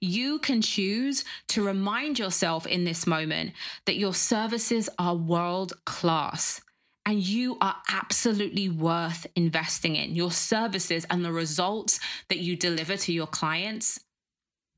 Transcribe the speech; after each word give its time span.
You 0.00 0.38
can 0.38 0.62
choose 0.62 1.24
to 1.48 1.64
remind 1.64 2.18
yourself 2.18 2.66
in 2.66 2.84
this 2.84 3.06
moment 3.06 3.52
that 3.84 3.96
your 3.96 4.14
services 4.14 4.88
are 4.98 5.14
world 5.14 5.72
class 5.84 6.60
and 7.04 7.22
you 7.22 7.58
are 7.60 7.76
absolutely 7.90 8.68
worth 8.68 9.26
investing 9.36 9.96
in. 9.96 10.14
Your 10.14 10.30
services 10.30 11.06
and 11.10 11.24
the 11.24 11.32
results 11.32 12.00
that 12.28 12.38
you 12.38 12.56
deliver 12.56 12.96
to 12.96 13.12
your 13.12 13.26
clients 13.26 14.00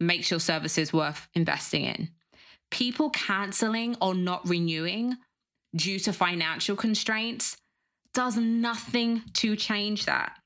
makes 0.00 0.30
your 0.30 0.40
services 0.40 0.92
worth 0.92 1.28
investing 1.34 1.84
in. 1.84 2.08
People 2.70 3.10
canceling 3.10 3.96
or 4.00 4.14
not 4.14 4.48
renewing 4.48 5.16
due 5.76 5.98
to 6.00 6.12
financial 6.12 6.76
constraints 6.76 7.56
does 8.14 8.36
nothing 8.36 9.22
to 9.34 9.56
change 9.56 10.06
that. 10.06 10.38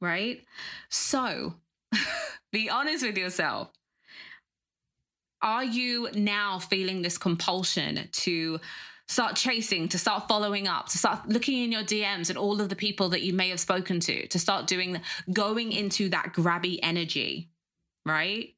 Right? 0.00 0.44
So 0.90 1.54
be 2.52 2.70
honest 2.70 3.04
with 3.04 3.16
yourself. 3.16 3.70
Are 5.42 5.64
you 5.64 6.08
now 6.14 6.58
feeling 6.58 7.02
this 7.02 7.18
compulsion 7.18 8.08
to 8.10 8.58
start 9.08 9.36
chasing, 9.36 9.88
to 9.88 9.98
start 9.98 10.26
following 10.28 10.66
up, 10.66 10.88
to 10.88 10.98
start 10.98 11.28
looking 11.28 11.62
in 11.62 11.72
your 11.72 11.82
DMs 11.82 12.28
and 12.28 12.38
all 12.38 12.60
of 12.60 12.68
the 12.68 12.76
people 12.76 13.10
that 13.10 13.22
you 13.22 13.32
may 13.32 13.48
have 13.50 13.60
spoken 13.60 14.00
to, 14.00 14.26
to 14.28 14.38
start 14.38 14.66
doing, 14.66 15.00
going 15.32 15.72
into 15.72 16.08
that 16.08 16.32
grabby 16.32 16.78
energy, 16.82 17.50
right? 18.04 18.54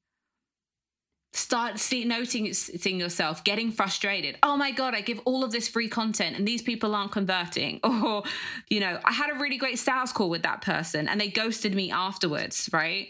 Start 1.34 1.78
see, 1.78 2.04
noticing 2.04 2.98
yourself 2.98 3.44
getting 3.44 3.70
frustrated. 3.70 4.38
Oh 4.42 4.56
my 4.56 4.70
God, 4.70 4.94
I 4.94 5.02
give 5.02 5.20
all 5.26 5.44
of 5.44 5.52
this 5.52 5.68
free 5.68 5.88
content 5.88 6.38
and 6.38 6.48
these 6.48 6.62
people 6.62 6.94
aren't 6.94 7.12
converting. 7.12 7.80
Or, 7.88 8.22
you 8.70 8.80
know, 8.80 8.98
I 9.04 9.12
had 9.12 9.30
a 9.30 9.38
really 9.38 9.58
great 9.58 9.78
sales 9.78 10.12
call 10.12 10.30
with 10.30 10.44
that 10.44 10.62
person 10.62 11.08
and 11.08 11.20
they 11.20 11.28
ghosted 11.28 11.74
me 11.74 11.90
afterwards, 11.90 12.70
right? 12.72 13.08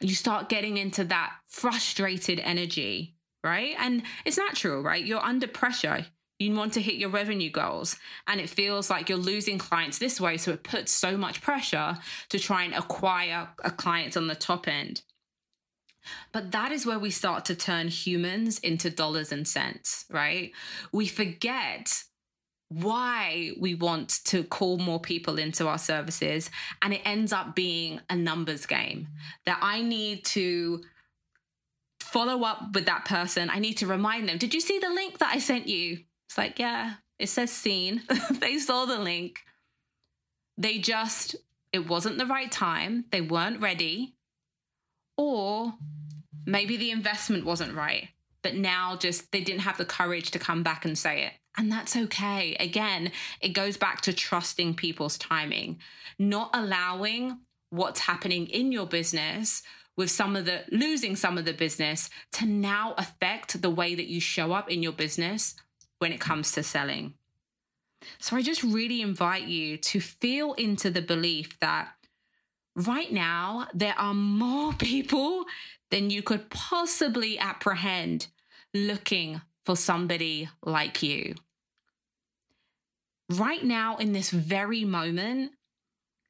You 0.00 0.14
start 0.14 0.48
getting 0.48 0.76
into 0.76 1.04
that 1.04 1.32
frustrated 1.46 2.38
energy, 2.40 3.16
right? 3.42 3.74
And 3.78 4.02
it's 4.24 4.38
natural, 4.38 4.82
right? 4.82 5.04
You're 5.04 5.24
under 5.24 5.48
pressure 5.48 6.06
you 6.38 6.54
want 6.54 6.72
to 6.74 6.80
hit 6.80 6.94
your 6.94 7.10
revenue 7.10 7.50
goals 7.50 7.96
and 8.26 8.40
it 8.40 8.48
feels 8.48 8.90
like 8.90 9.08
you're 9.08 9.18
losing 9.18 9.58
clients 9.58 9.98
this 9.98 10.20
way 10.20 10.36
so 10.36 10.52
it 10.52 10.62
puts 10.62 10.92
so 10.92 11.16
much 11.16 11.40
pressure 11.40 11.96
to 12.28 12.38
try 12.38 12.64
and 12.64 12.74
acquire 12.74 13.48
a 13.64 13.70
client 13.70 14.16
on 14.16 14.26
the 14.26 14.34
top 14.34 14.68
end 14.68 15.02
but 16.32 16.52
that 16.52 16.72
is 16.72 16.86
where 16.86 16.98
we 16.98 17.10
start 17.10 17.44
to 17.44 17.54
turn 17.54 17.88
humans 17.88 18.58
into 18.60 18.90
dollars 18.90 19.32
and 19.32 19.46
cents 19.46 20.04
right 20.10 20.52
we 20.92 21.06
forget 21.06 22.04
why 22.70 23.50
we 23.58 23.74
want 23.74 24.20
to 24.24 24.44
call 24.44 24.76
more 24.78 25.00
people 25.00 25.38
into 25.38 25.66
our 25.66 25.78
services 25.78 26.50
and 26.82 26.92
it 26.92 27.00
ends 27.04 27.32
up 27.32 27.54
being 27.54 27.98
a 28.10 28.16
numbers 28.16 28.66
game 28.66 29.08
that 29.46 29.58
i 29.62 29.80
need 29.80 30.22
to 30.24 30.82
follow 32.00 32.44
up 32.44 32.74
with 32.74 32.84
that 32.84 33.06
person 33.06 33.48
i 33.50 33.58
need 33.58 33.74
to 33.74 33.86
remind 33.86 34.28
them 34.28 34.36
did 34.36 34.52
you 34.52 34.60
see 34.60 34.78
the 34.78 34.90
link 34.90 35.18
that 35.18 35.34
i 35.34 35.38
sent 35.38 35.66
you 35.66 35.98
it's 36.28 36.36
like, 36.36 36.58
yeah, 36.58 36.94
it 37.18 37.28
says 37.28 37.50
seen. 37.50 38.02
they 38.30 38.58
saw 38.58 38.84
the 38.84 38.98
link. 38.98 39.40
They 40.58 40.78
just, 40.78 41.36
it 41.72 41.88
wasn't 41.88 42.18
the 42.18 42.26
right 42.26 42.50
time. 42.50 43.06
They 43.10 43.22
weren't 43.22 43.60
ready. 43.60 44.14
Or 45.16 45.72
maybe 46.44 46.76
the 46.76 46.90
investment 46.90 47.46
wasn't 47.46 47.74
right. 47.74 48.08
But 48.42 48.54
now 48.54 48.96
just 48.96 49.30
they 49.32 49.42
didn't 49.42 49.62
have 49.62 49.78
the 49.78 49.84
courage 49.84 50.30
to 50.32 50.38
come 50.38 50.62
back 50.62 50.84
and 50.84 50.96
say 50.96 51.24
it. 51.24 51.32
And 51.56 51.72
that's 51.72 51.96
okay. 51.96 52.56
Again, 52.60 53.10
it 53.40 53.48
goes 53.48 53.76
back 53.76 54.00
to 54.02 54.12
trusting 54.12 54.74
people's 54.74 55.18
timing, 55.18 55.80
not 56.18 56.50
allowing 56.54 57.38
what's 57.70 58.00
happening 58.00 58.46
in 58.46 58.70
your 58.70 58.86
business 58.86 59.62
with 59.96 60.10
some 60.10 60.36
of 60.36 60.44
the 60.44 60.62
losing 60.70 61.16
some 61.16 61.36
of 61.36 61.44
the 61.44 61.52
business 61.52 62.08
to 62.32 62.46
now 62.46 62.94
affect 62.96 63.60
the 63.60 63.70
way 63.70 63.96
that 63.96 64.06
you 64.06 64.20
show 64.20 64.52
up 64.52 64.70
in 64.70 64.82
your 64.82 64.92
business 64.92 65.56
when 65.98 66.12
it 66.12 66.20
comes 66.20 66.52
to 66.52 66.62
selling. 66.62 67.14
So 68.20 68.36
I 68.36 68.42
just 68.42 68.62
really 68.62 69.02
invite 69.02 69.48
you 69.48 69.76
to 69.78 70.00
feel 70.00 70.52
into 70.52 70.90
the 70.90 71.02
belief 71.02 71.58
that 71.60 71.88
right 72.76 73.12
now 73.12 73.66
there 73.74 73.98
are 73.98 74.14
more 74.14 74.72
people 74.78 75.44
than 75.90 76.10
you 76.10 76.22
could 76.22 76.50
possibly 76.50 77.38
apprehend 77.38 78.28
looking 78.74 79.40
for 79.64 79.76
somebody 79.76 80.48
like 80.62 81.02
you. 81.02 81.34
Right 83.30 83.62
now, 83.62 83.96
in 83.96 84.12
this 84.12 84.30
very 84.30 84.84
moment, 84.84 85.52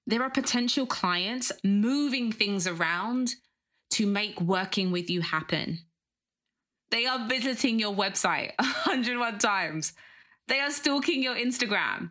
there 0.06 0.22
are 0.22 0.30
potential 0.30 0.86
clients 0.86 1.52
moving 1.62 2.32
things 2.32 2.66
around 2.66 3.34
to 3.91 4.06
make 4.06 4.41
working 4.41 4.91
with 4.91 5.08
you 5.10 5.20
happen. 5.20 5.78
They 6.90 7.06
are 7.06 7.28
visiting 7.28 7.78
your 7.78 7.94
website 7.94 8.52
101 8.58 9.38
times. 9.38 9.92
They 10.48 10.60
are 10.60 10.70
stalking 10.70 11.22
your 11.22 11.34
Instagram 11.34 12.10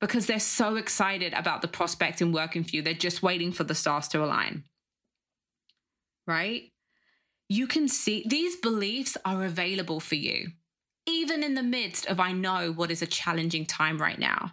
because 0.00 0.26
they're 0.26 0.40
so 0.40 0.76
excited 0.76 1.34
about 1.34 1.62
the 1.62 1.68
prospect 1.68 2.22
in 2.22 2.32
working 2.32 2.64
for 2.64 2.74
you. 2.74 2.82
They're 2.82 2.94
just 2.94 3.22
waiting 3.22 3.52
for 3.52 3.64
the 3.64 3.74
stars 3.74 4.08
to 4.08 4.24
align. 4.24 4.64
Right? 6.32 6.72
You 7.50 7.66
can 7.66 7.88
see 7.88 8.24
these 8.26 8.56
beliefs 8.56 9.18
are 9.26 9.44
available 9.44 10.00
for 10.00 10.14
you, 10.14 10.52
even 11.06 11.42
in 11.42 11.54
the 11.54 11.62
midst 11.62 12.06
of 12.06 12.18
I 12.18 12.32
know 12.32 12.72
what 12.72 12.90
is 12.90 13.02
a 13.02 13.06
challenging 13.06 13.66
time 13.66 13.98
right 13.98 14.18
now. 14.18 14.52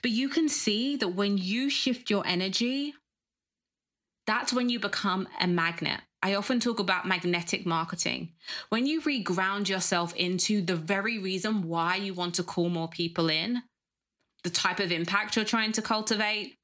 But 0.00 0.12
you 0.12 0.30
can 0.30 0.48
see 0.48 0.96
that 0.96 1.08
when 1.08 1.36
you 1.36 1.68
shift 1.68 2.08
your 2.08 2.26
energy, 2.26 2.94
that's 4.26 4.52
when 4.52 4.70
you 4.70 4.80
become 4.80 5.28
a 5.38 5.46
magnet. 5.46 6.00
I 6.22 6.34
often 6.34 6.58
talk 6.58 6.78
about 6.78 7.06
magnetic 7.06 7.66
marketing. 7.66 8.32
When 8.70 8.86
you 8.86 9.02
reground 9.02 9.68
yourself 9.68 10.14
into 10.16 10.62
the 10.62 10.76
very 10.76 11.18
reason 11.18 11.68
why 11.68 11.96
you 11.96 12.14
want 12.14 12.34
to 12.36 12.42
call 12.42 12.70
more 12.70 12.88
people 12.88 13.28
in, 13.28 13.62
the 14.42 14.50
type 14.50 14.80
of 14.80 14.90
impact 14.90 15.36
you're 15.36 15.44
trying 15.44 15.72
to 15.72 15.82
cultivate, 15.82 16.56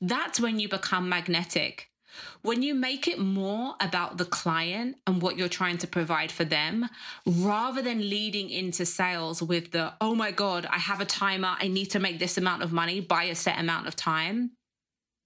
that's 0.00 0.40
when 0.40 0.58
you 0.58 0.68
become 0.68 1.08
magnetic. 1.08 1.88
When 2.42 2.62
you 2.62 2.74
make 2.74 3.08
it 3.08 3.18
more 3.18 3.74
about 3.80 4.18
the 4.18 4.24
client 4.24 4.96
and 5.06 5.22
what 5.22 5.36
you're 5.36 5.48
trying 5.48 5.78
to 5.78 5.86
provide 5.86 6.30
for 6.30 6.44
them, 6.44 6.88
rather 7.26 7.82
than 7.82 8.08
leading 8.10 8.50
into 8.50 8.86
sales 8.86 9.42
with 9.42 9.70
the, 9.70 9.94
oh 10.00 10.14
my 10.14 10.30
God, 10.30 10.66
I 10.66 10.78
have 10.78 11.00
a 11.00 11.06
timer, 11.06 11.56
I 11.58 11.68
need 11.68 11.86
to 11.92 11.98
make 11.98 12.18
this 12.18 12.38
amount 12.38 12.62
of 12.62 12.72
money 12.72 13.00
by 13.00 13.24
a 13.24 13.34
set 13.34 13.58
amount 13.58 13.86
of 13.86 13.96
time, 13.96 14.52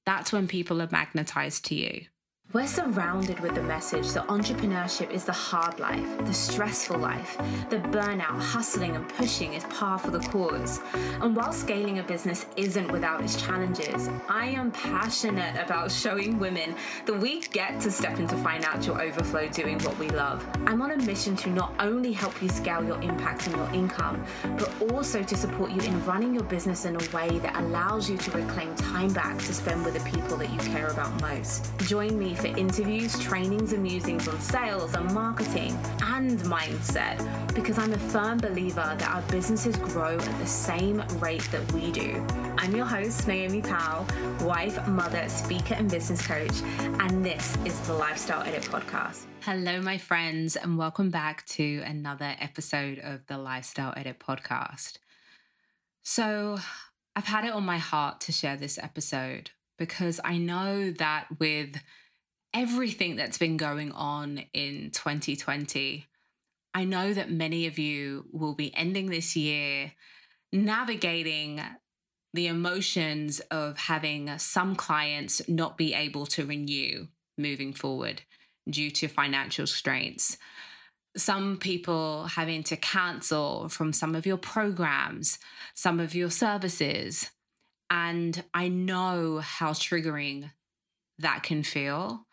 that's 0.07 0.33
when 0.33 0.49
people 0.49 0.81
are 0.81 0.89
magnetized 0.91 1.65
to 1.67 1.75
you. 1.75 2.07
We're 2.55 2.67
surrounded 2.67 3.41
with 3.41 3.55
the 3.55 3.63
message 3.63 4.09
that 4.13 4.27
entrepreneurship 4.29 5.11
is 5.11 5.27
the 5.27 5.33
hard 5.33 5.79
life, 5.79 6.07
the 6.25 6.33
stressful 6.33 6.97
life, 6.97 7.37
the 7.69 7.77
burnout, 7.77 8.41
hustling, 8.41 8.97
and 8.97 9.07
pushing 9.07 9.53
is 9.53 9.65
par 9.65 9.99
for 9.99 10.11
the 10.11 10.21
cause. 10.21 10.81
And 11.21 11.37
while 11.37 11.53
scaling 11.53 11.99
a 11.99 12.03
business 12.03 12.47
isn't 12.57 12.91
without 12.91 13.23
its 13.23 13.37
challenges, 13.37 14.09
I 14.31 14.47
am 14.47 14.71
passionate 14.71 15.63
about 15.63 15.93
showing 15.93 16.39
women 16.39 16.75
that 17.05 17.21
we 17.21 17.41
get 17.41 17.83
to 17.83 17.91
step 17.91 18.19
into 18.19 18.35
financial 18.39 18.99
overflow 18.99 19.47
doing 19.49 19.79
what 19.81 19.99
we 19.99 20.09
love. 20.09 20.43
I'm 20.67 20.81
on 20.81 20.93
a 20.93 20.97
mission 20.97 21.37
to 21.37 21.51
not 21.51 21.75
only 21.79 22.13
help 22.13 22.41
you 22.41 22.49
scale 22.49 22.83
your 22.83 22.99
impact 23.03 23.47
and 23.47 23.57
your 23.57 23.71
income, 23.75 24.25
but 24.57 24.73
also 24.91 25.23
to 25.23 25.37
support 25.37 25.71
you 25.71 25.83
in 25.83 26.03
running 26.07 26.33
your 26.33 26.45
business 26.45 26.87
in 26.87 26.97
a 26.97 27.11
way 27.15 27.41
that 27.41 27.57
allows 27.57 28.09
you 28.09 28.17
to 28.17 28.31
reclaim 28.31 28.75
time 28.77 29.13
back 29.13 29.37
to 29.37 29.53
spend 29.53 29.85
with 29.85 30.03
the 30.03 30.11
people 30.11 30.39
that 30.39 30.51
you 30.51 30.59
care 30.61 30.87
about 30.87 31.21
most. 31.21 31.71
Join 31.81 32.19
me 32.19 32.37
for 32.39 32.47
interviews, 32.47 33.19
trainings, 33.19 33.73
and 33.73 33.83
musings 33.83 34.29
on 34.29 34.41
sales 34.41 34.95
and 34.95 35.13
marketing 35.13 35.77
and 36.03 36.39
mindset 36.43 37.19
because 37.53 37.79
I'm 37.79 37.93
a 37.93 37.99
firm 37.99 38.39
believer 38.39 38.95
that 38.97 39.11
our 39.11 39.23
businesses 39.23 39.77
grow 39.77 40.17
at 40.17 40.39
the 40.39 40.47
same 40.47 41.03
rate 41.19 41.49
that 41.51 41.73
we 41.73 41.91
do. 41.91 42.25
I'm 42.57 42.77
your 42.77 42.87
host, 42.87 43.27
Naomi 43.27 43.61
Powell, 43.61 44.07
wife, 44.43 44.87
mother, 44.87 45.29
speaker, 45.29 45.75
and 45.75 45.91
business 45.91 46.25
coach, 46.25 46.63
and 46.79 47.27
this 47.27 47.57
is 47.65 47.79
the 47.89 47.95
Lifestyle 47.95 48.43
Edit 48.43 48.63
Podcast. 48.63 49.25
Hello, 49.41 49.81
my 49.81 49.99
friends, 49.99 50.55
and 50.55 50.79
welcome 50.79 51.11
back 51.11 51.45
to 51.47 51.83
another 51.85 52.37
episode 52.39 53.01
of 53.01 53.27
the 53.27 53.39
Lifestyle 53.39 53.93
Edit 53.97 54.21
Podcast. 54.21 54.99
So, 56.05 56.59
I've 57.17 57.27
had 57.27 57.45
it 57.45 57.53
on 57.53 57.65
my 57.65 57.79
heart 57.79 58.21
to 58.23 58.33
share 58.33 58.57
this 58.57 58.79
episode 58.79 59.51
because 59.77 60.21
I 60.25 60.39
know 60.39 60.93
that 60.93 61.27
with 61.41 61.81
everything 62.59 63.15
that's 63.15 63.39
been 63.39 63.57
going 63.57 63.93
on 63.93 64.43
in 64.53 64.91
2020, 64.91 66.05
I 66.75 66.85
know 66.85 67.15
that 67.15 67.31
many 67.31 67.69
of 67.69 67.79
you 67.79 68.27
will 68.33 68.55
be 68.55 68.75
ending 68.75 69.11
this 69.11 69.37
year 69.37 69.93
navigating 70.53 71.61
the 72.35 72.49
emotions 72.49 73.39
of 73.53 73.79
having 73.79 74.37
some 74.39 74.75
clients 74.75 75.41
not 75.49 75.79
be 75.79 75.95
able 75.95 76.27
to 76.27 76.47
renew 76.47 77.07
moving 77.37 77.73
forward 77.73 78.23
due 78.69 78.91
to 78.91 79.07
financial 79.07 79.67
strains. 79.69 80.37
Some 81.17 81.59
people 81.59 82.25
having 82.25 82.65
to 82.65 82.77
cancel 82.77 83.69
from 83.69 83.93
some 83.93 84.17
of 84.17 84.27
your 84.27 84.37
programs, 84.37 85.39
some 85.75 86.01
of 86.01 86.13
your 86.13 86.31
services. 86.31 87.31
And 87.89 88.43
I 88.53 88.67
know 88.67 89.39
how 89.39 89.71
triggering 89.71 90.51
that 91.19 91.43
can 91.43 91.63
feel. 91.63 92.27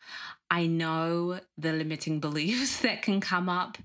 I 0.49 0.67
know 0.67 1.39
the 1.57 1.73
limiting 1.73 2.19
beliefs 2.21 2.81
that 2.81 3.01
can 3.01 3.21
come 3.21 3.49
up. 3.49 3.77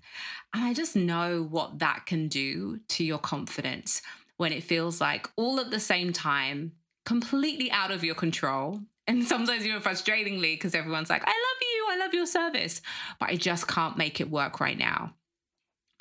And 0.55 0.65
I 0.65 0.75
just 0.75 0.97
know 0.97 1.47
what 1.49 1.79
that 1.79 2.07
can 2.07 2.29
do 2.29 2.81
to 2.89 3.05
your 3.05 3.19
confidence 3.19 4.03
when 4.37 4.53
it 4.53 4.65
feels 4.65 5.01
like 5.01 5.29
all 5.37 5.61
at 5.61 5.71
the 5.71 5.81
same 5.81 6.13
time, 6.13 6.73
completely 7.05 7.71
out 7.71 7.91
of 7.91 8.03
your 8.03 8.15
control. 8.15 8.81
And 9.07 9.25
sometimes 9.27 9.65
even 9.67 9.81
frustratingly, 9.81 10.55
because 10.55 10.75
everyone's 10.75 11.11
like, 11.11 11.23
I 11.25 11.31
love 11.31 11.61
you, 11.61 11.87
I 11.91 11.97
love 11.97 12.15
your 12.15 12.27
service, 12.27 12.83
but 13.19 13.29
I 13.29 13.37
just 13.37 13.69
can't 13.69 13.99
make 13.99 14.21
it 14.21 14.31
work 14.31 14.61
right 14.61 14.79
now. 14.79 15.15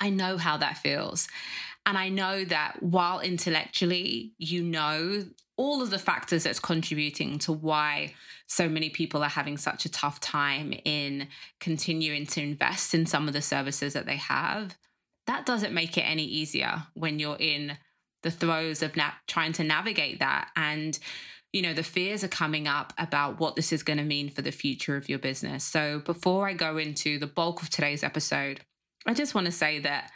I 0.00 0.08
know 0.08 0.38
how 0.38 0.56
that 0.56 0.78
feels. 0.78 1.28
And 1.86 1.96
I 1.98 2.08
know 2.08 2.44
that 2.44 2.82
while 2.82 3.20
intellectually 3.20 4.32
you 4.38 4.62
know 4.62 5.24
all 5.56 5.82
of 5.82 5.90
the 5.90 5.98
factors 5.98 6.44
that's 6.44 6.58
contributing 6.58 7.38
to 7.38 7.52
why 7.52 8.14
so 8.46 8.66
many 8.66 8.88
people 8.88 9.22
are 9.22 9.28
having 9.28 9.58
such 9.58 9.84
a 9.84 9.90
tough 9.90 10.18
time 10.18 10.72
in 10.86 11.28
continuing 11.60 12.24
to 12.24 12.40
invest 12.42 12.94
in 12.94 13.04
some 13.04 13.28
of 13.28 13.34
the 13.34 13.42
services 13.42 13.92
that 13.92 14.06
they 14.06 14.16
have, 14.16 14.74
that 15.26 15.44
doesn't 15.44 15.74
make 15.74 15.98
it 15.98 16.02
any 16.02 16.24
easier 16.24 16.82
when 16.94 17.18
you're 17.18 17.36
in 17.38 17.76
the 18.22 18.30
throes 18.30 18.82
of 18.82 18.96
na- 18.96 19.12
trying 19.26 19.52
to 19.52 19.62
navigate 19.62 20.20
that. 20.20 20.48
And, 20.56 20.98
you 21.52 21.60
know, 21.60 21.74
the 21.74 21.82
fears 21.82 22.24
are 22.24 22.28
coming 22.28 22.66
up 22.66 22.94
about 22.96 23.38
what 23.38 23.54
this 23.54 23.70
is 23.70 23.82
going 23.82 23.98
to 23.98 24.04
mean 24.04 24.30
for 24.30 24.40
the 24.40 24.50
future 24.50 24.96
of 24.96 25.10
your 25.10 25.18
business. 25.18 25.62
So 25.62 26.00
before 26.00 26.48
I 26.48 26.54
go 26.54 26.78
into 26.78 27.18
the 27.18 27.26
bulk 27.26 27.62
of 27.62 27.68
today's 27.68 28.02
episode, 28.02 28.60
I 29.06 29.12
just 29.12 29.34
want 29.34 29.44
to 29.44 29.52
say 29.52 29.78
that 29.80 30.10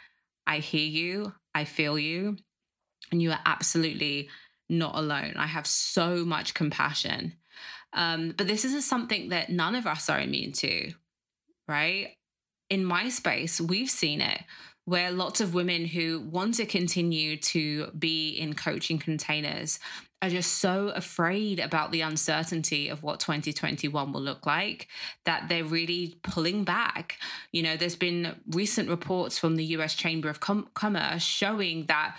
I 0.47 0.57
hear 0.57 0.87
you, 0.87 1.33
I 1.55 1.63
feel 1.63 1.97
you, 1.97 2.37
and 3.11 3.21
you 3.21 3.31
are 3.31 3.39
absolutely 3.45 4.29
not 4.69 4.95
alone. 4.95 5.33
I 5.37 5.47
have 5.47 5.65
so 5.65 6.25
much 6.25 6.53
compassion. 6.53 7.33
Um, 7.93 8.33
but 8.37 8.47
this 8.47 8.65
is 8.65 8.85
something 8.85 9.29
that 9.29 9.49
none 9.49 9.73
of 9.73 9.87
us 9.87 10.09
are 10.09 10.19
immune 10.19 10.51
to, 10.53 10.91
right? 11.67 12.09
In 12.69 12.83
my 12.83 13.09
space, 13.09 13.61
we've 13.61 13.89
seen 13.89 14.21
it 14.21 14.41
where 14.83 15.11
lots 15.11 15.41
of 15.41 15.53
women 15.53 15.85
who 15.85 16.19
want 16.19 16.55
to 16.55 16.65
continue 16.65 17.37
to 17.37 17.87
be 17.97 18.29
in 18.29 18.53
coaching 18.53 18.99
containers 18.99 19.79
are 20.25 20.29
just 20.29 20.55
so 20.55 20.89
afraid 20.89 21.59
about 21.59 21.91
the 21.91 22.01
uncertainty 22.01 22.89
of 22.89 23.03
what 23.03 23.19
2021 23.19 24.11
will 24.11 24.21
look 24.21 24.45
like 24.45 24.87
that 25.25 25.47
they're 25.49 25.63
really 25.63 26.15
pulling 26.23 26.63
back. 26.63 27.17
You 27.51 27.63
know, 27.63 27.77
there's 27.77 27.95
been 27.95 28.35
recent 28.49 28.89
reports 28.89 29.37
from 29.37 29.55
the 29.55 29.65
US 29.65 29.93
Chamber 29.95 30.29
of 30.29 30.39
Com- 30.39 30.69
Commerce 30.73 31.23
showing 31.23 31.85
that 31.85 32.17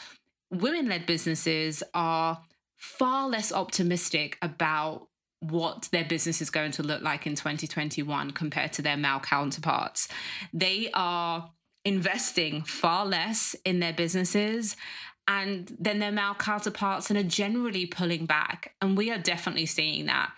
women 0.51 0.89
led 0.89 1.07
businesses 1.07 1.83
are 1.95 2.41
far 2.77 3.29
less 3.29 3.53
optimistic 3.53 4.39
about 4.43 5.09
what 5.41 5.89
their 5.93 6.05
business 6.05 6.41
is 6.41 6.51
going 6.51 6.73
to 6.73 6.83
look 6.83 7.03
like 7.03 7.27
in 7.27 7.35
2021 7.35 8.31
compared 8.31 8.73
to 8.75 8.83
their 8.83 8.97
male 8.97 9.21
counterparts. 9.21 10.09
They 10.53 10.91
are 10.95 11.51
investing 11.85 12.63
far 12.63 13.07
less 13.07 13.55
in 13.65 13.81
their 13.81 13.93
businesses 13.93 14.77
and 15.29 15.75
then 15.79 15.99
their 15.99 16.13
male 16.13 16.35
counterparts 16.35 17.11
and 17.11 17.19
are 17.19 17.23
generally 17.23 17.87
pulling 17.87 18.27
back. 18.27 18.75
And 18.81 18.97
we 18.97 19.11
are 19.11 19.19
definitely 19.19 19.67
seeing 19.67 20.07
that 20.07 20.31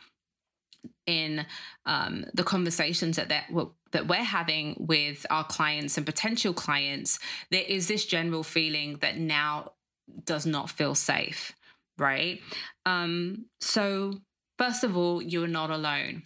in 1.07 1.47
um, 1.87 2.25
the 2.35 2.45
conversations 2.45 3.17
that 3.17 3.29
that 3.29 3.47
that 3.93 4.07
we're 4.07 4.17
having 4.17 4.77
with 4.79 5.25
our 5.31 5.45
clients 5.45 5.97
and 5.97 6.05
potential 6.05 6.53
clients. 6.53 7.19
There 7.51 7.65
is 7.67 7.89
this 7.89 8.05
general 8.05 8.43
feeling 8.43 8.99
that 9.01 9.19
now 9.19 9.73
does 10.25 10.47
not 10.47 10.71
feel 10.71 10.95
safe, 10.95 11.53
right? 11.99 12.41
Um, 12.85 13.47
so 13.61 14.21
first 14.59 14.85
of 14.85 14.97
all, 14.97 15.23
you 15.23 15.43
are 15.45 15.49
not 15.49 15.71
alone. 15.71 16.25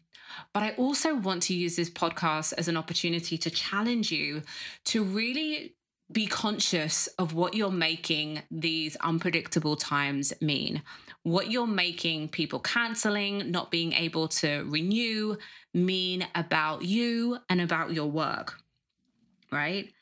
But 0.55 0.63
I 0.63 0.71
also 0.73 1.15
want 1.15 1.43
to 1.45 1.55
use 1.55 1.77
this 1.77 1.91
podcast 1.91 2.55
as 2.57 2.67
an 2.67 2.77
opportunity 2.77 3.37
to 3.39 3.51
challenge 3.51 4.11
you 4.11 4.43
to 4.87 5.05
really 5.05 5.75
be 6.13 6.27
conscious 6.27 7.07
of 7.19 7.35
what 7.35 7.55
you're 7.55 7.71
making 7.71 8.43
these 8.51 8.97
unpredictable 8.97 9.77
times 9.77 10.33
mean. 10.41 10.83
What 11.23 11.51
you're 11.51 11.67
making 11.67 12.29
people 12.29 12.59
canceling, 12.61 13.51
not 13.51 13.71
being 13.71 13.93
able 13.93 14.29
to 14.29 14.65
renew, 14.69 15.37
mean 15.73 16.27
about 16.35 16.83
you 16.83 17.39
and 17.49 17.61
about 17.61 17.93
your 17.93 18.11
work, 18.11 18.59
right? 19.51 19.93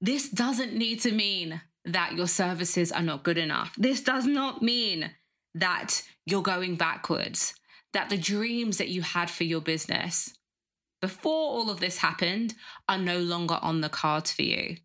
This 0.00 0.28
doesn't 0.28 0.74
need 0.74 1.00
to 1.00 1.12
mean 1.12 1.60
that 1.84 2.14
your 2.14 2.28
services 2.28 2.92
are 2.92 3.02
not 3.02 3.24
good 3.24 3.38
enough. 3.38 3.74
This 3.76 4.00
does 4.00 4.26
not 4.26 4.62
mean 4.62 5.10
that 5.54 6.02
you're 6.26 6.42
going 6.42 6.76
backwards, 6.76 7.54
that 7.92 8.10
the 8.10 8.18
dreams 8.18 8.78
that 8.78 8.88
you 8.88 9.02
had 9.02 9.30
for 9.30 9.44
your 9.44 9.60
business 9.60 10.34
before 11.00 11.50
all 11.50 11.70
of 11.70 11.80
this 11.80 11.98
happened 11.98 12.54
are 12.88 12.98
no 12.98 13.18
longer 13.18 13.58
on 13.62 13.80
the 13.80 13.88
cards 13.88 14.32
for 14.32 14.42
you. 14.42 14.76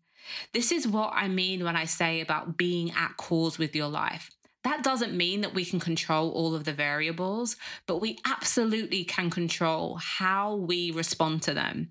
This 0.52 0.72
is 0.72 0.86
what 0.86 1.12
I 1.14 1.28
mean 1.28 1.64
when 1.64 1.76
I 1.76 1.84
say 1.84 2.20
about 2.20 2.56
being 2.56 2.92
at 2.92 3.16
cause 3.16 3.58
with 3.58 3.74
your 3.74 3.88
life. 3.88 4.30
That 4.64 4.82
doesn't 4.82 5.14
mean 5.14 5.42
that 5.42 5.54
we 5.54 5.64
can 5.64 5.78
control 5.78 6.30
all 6.30 6.54
of 6.54 6.64
the 6.64 6.72
variables, 6.72 7.56
but 7.86 8.00
we 8.00 8.18
absolutely 8.24 9.04
can 9.04 9.28
control 9.28 9.96
how 9.96 10.56
we 10.56 10.90
respond 10.90 11.42
to 11.42 11.54
them. 11.54 11.90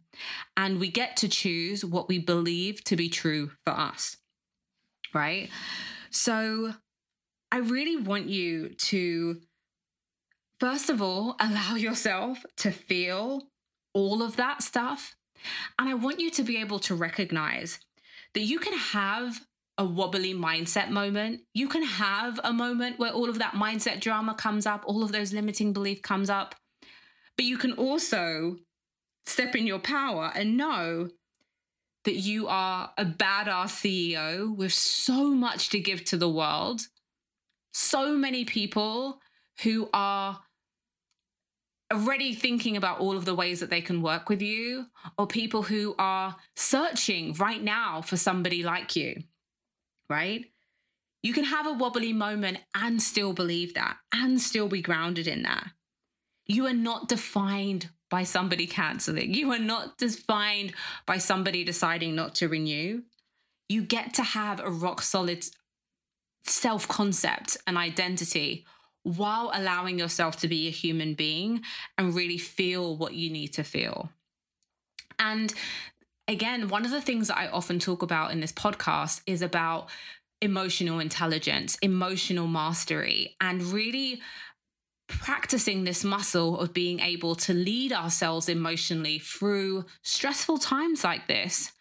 And 0.57 0.80
we 0.80 0.89
get 0.89 1.15
to 1.18 1.30
choose 1.30 1.85
what 1.85 2.09
we 2.09 2.18
believe 2.18 2.83
to 2.85 2.95
be 2.95 3.09
true 3.09 3.51
for 3.63 3.74
us. 3.74 4.18
Right? 5.13 5.50
So 6.09 6.74
I 7.51 7.57
really 7.57 7.97
want 7.97 8.30
you 8.30 8.69
to, 8.69 9.39
first 10.59 10.89
of 10.89 11.00
all, 11.00 11.35
allow 11.39 11.75
yourself 11.75 12.44
to 12.57 12.71
feel 12.71 13.44
all 13.94 14.24
of 14.24 14.38
that 14.38 14.63
stuff. 14.63 15.15
And 15.77 15.88
I 15.88 15.94
want 15.94 16.19
you 16.19 16.31
to 16.31 16.44
be 16.44 16.57
able 16.57 16.80
to 16.80 16.95
recognize 16.95 17.80
that 18.33 18.41
you 18.41 18.59
can 18.59 18.74
have 18.77 19.39
a 19.77 19.85
wobbly 19.85 20.33
mindset 20.33 20.89
moment. 20.89 21.41
You 21.53 21.68
can 21.68 21.83
have 21.83 22.39
a 22.44 22.53
moment 22.53 23.00
where 23.00 23.12
all 23.12 23.30
of 23.30 23.39
that 23.39 23.53
mindset 23.53 24.00
drama 24.00 24.35
comes 24.35 24.65
up, 24.65 24.83
all 24.85 25.03
of 25.03 25.12
those 25.12 25.33
limiting 25.33 25.74
belief 25.74 26.01
comes 26.01 26.30
up. 26.30 26.56
But 27.38 27.45
you 27.45 27.57
can 27.57 27.74
also 27.74 28.57
step 29.25 29.56
in 29.56 29.65
your 29.65 29.80
power 29.80 30.31
and 30.35 30.57
know 30.57 31.09
that 32.06 32.15
you 32.15 32.47
are 32.47 32.91
a 32.97 33.06
badass 33.06 33.71
CEO 33.81 34.56
with 34.56 34.74
so 34.74 35.30
much 35.30 35.69
to 35.69 35.80
give 35.80 36.03
to 36.06 36.18
the 36.18 36.30
world. 36.30 36.81
So 37.74 38.15
many 38.15 38.45
people 38.45 39.19
who 39.63 39.89
are 39.94 40.39
already 41.94 42.34
thinking 42.34 42.78
about 42.78 43.00
all 43.00 43.16
of 43.16 43.25
the 43.25 43.36
ways 43.36 43.60
that 43.60 43.69
they 43.69 43.81
can 43.81 44.01
work 44.01 44.30
with 44.30 44.42
you, 44.42 44.88
or 45.18 45.28
people 45.28 45.63
who 45.63 45.95
are 45.98 46.35
searching 46.56 47.33
right 47.33 47.62
now 47.62 48.02
for 48.02 48.18
somebody 48.18 48.64
like 48.64 48.95
you, 48.95 49.23
right? 50.09 50.45
You 51.21 51.33
can 51.33 51.45
have 51.45 51.68
a 51.68 51.73
wobbly 51.73 52.12
moment 52.12 52.59
and 52.76 53.02
still 53.02 53.33
believe 53.33 53.76
that 53.76 53.97
and 54.14 54.42
still 54.42 54.68
be 54.68 54.81
grounded 54.81 55.28
in 55.28 55.44
that. 55.44 55.68
You 56.45 56.68
are 56.68 56.73
not 56.73 57.07
defined 57.07 57.90
by 58.09 58.23
somebody 58.23 58.68
canceling. 58.68 59.33
You 59.33 59.52
are 59.54 59.59
not 59.59 59.97
defined 59.97 60.73
by 61.06 61.18
somebody 61.18 61.64
deciding 61.64 62.14
not 62.14 62.35
to 62.35 62.50
renew. 62.50 63.04
You 63.69 63.83
get 63.83 64.14
to 64.16 64.23
have 64.23 64.59
a 64.59 64.69
rock 64.69 65.02
solid 65.02 65.45
self 66.45 66.88
concept 66.88 67.57
and 67.66 67.78
identity 67.78 68.66
while 69.04 69.52
allowing 69.54 70.00
yourself 70.00 70.38
to 70.38 70.48
be 70.48 70.68
a 70.68 70.72
human 70.72 71.14
being 71.14 71.62
and 71.98 72.16
really 72.16 72.38
feel 72.38 72.98
what 72.98 73.14
you 73.14 73.30
need 73.30 73.50
to 73.50 73.64
feel. 73.64 74.10
And 75.19 75.54
again, 76.28 76.69
one 76.69 76.86
of 76.86 76.92
the 76.92 77.02
things 77.02 77.28
that 77.28 77.38
I 77.38 77.48
often 77.48 77.80
talk 77.80 78.02
about 78.02 78.31
in 78.31 78.40
this 78.40 78.52
podcast 78.52 79.22
is 79.28 79.42
about 79.42 79.90
emotional 80.42 81.00
intelligence, 81.00 81.78
emotional 81.81 82.48
mastery, 82.48 83.36
and 83.40 83.62
really 83.62 84.22
practicing 85.07 85.83
this 85.83 86.04
muscle 86.04 86.60
of 86.60 86.74
being 86.74 87.00
able 87.00 87.36
to 87.36 87.54
lead 87.54 87.92
ourselves 87.94 88.50
emotionally 88.50 89.19
through 89.19 89.86
stressful 90.02 90.57
times 90.57 91.04
like 91.04 91.28
this. 91.28 91.72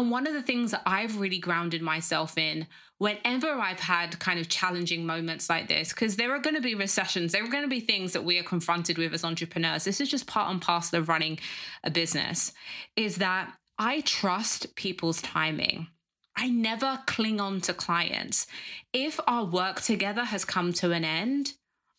And 0.00 0.10
one 0.10 0.26
of 0.26 0.32
the 0.32 0.40
things 0.40 0.70
that 0.70 0.80
I've 0.86 1.20
really 1.20 1.36
grounded 1.36 1.82
myself 1.82 2.38
in 2.38 2.66
whenever 2.96 3.50
I've 3.50 3.80
had 3.80 4.18
kind 4.18 4.40
of 4.40 4.48
challenging 4.48 5.04
moments 5.04 5.50
like 5.50 5.68
this, 5.68 5.90
because 5.90 6.16
there 6.16 6.34
are 6.34 6.38
going 6.38 6.56
to 6.56 6.62
be 6.62 6.74
recessions, 6.74 7.32
there 7.32 7.44
are 7.44 7.50
going 7.50 7.64
to 7.64 7.68
be 7.68 7.80
things 7.80 8.14
that 8.14 8.24
we 8.24 8.38
are 8.38 8.42
confronted 8.42 8.96
with 8.96 9.12
as 9.12 9.24
entrepreneurs. 9.24 9.84
This 9.84 10.00
is 10.00 10.08
just 10.08 10.26
part 10.26 10.50
and 10.50 10.58
parcel 10.58 11.00
of 11.00 11.10
running 11.10 11.38
a 11.84 11.90
business, 11.90 12.54
is 12.96 13.16
that 13.16 13.52
I 13.78 14.00
trust 14.00 14.74
people's 14.74 15.20
timing. 15.20 15.88
I 16.34 16.48
never 16.48 17.02
cling 17.06 17.38
on 17.38 17.60
to 17.60 17.74
clients. 17.74 18.46
If 18.94 19.20
our 19.26 19.44
work 19.44 19.82
together 19.82 20.24
has 20.24 20.46
come 20.46 20.72
to 20.74 20.92
an 20.92 21.04
end, 21.04 21.52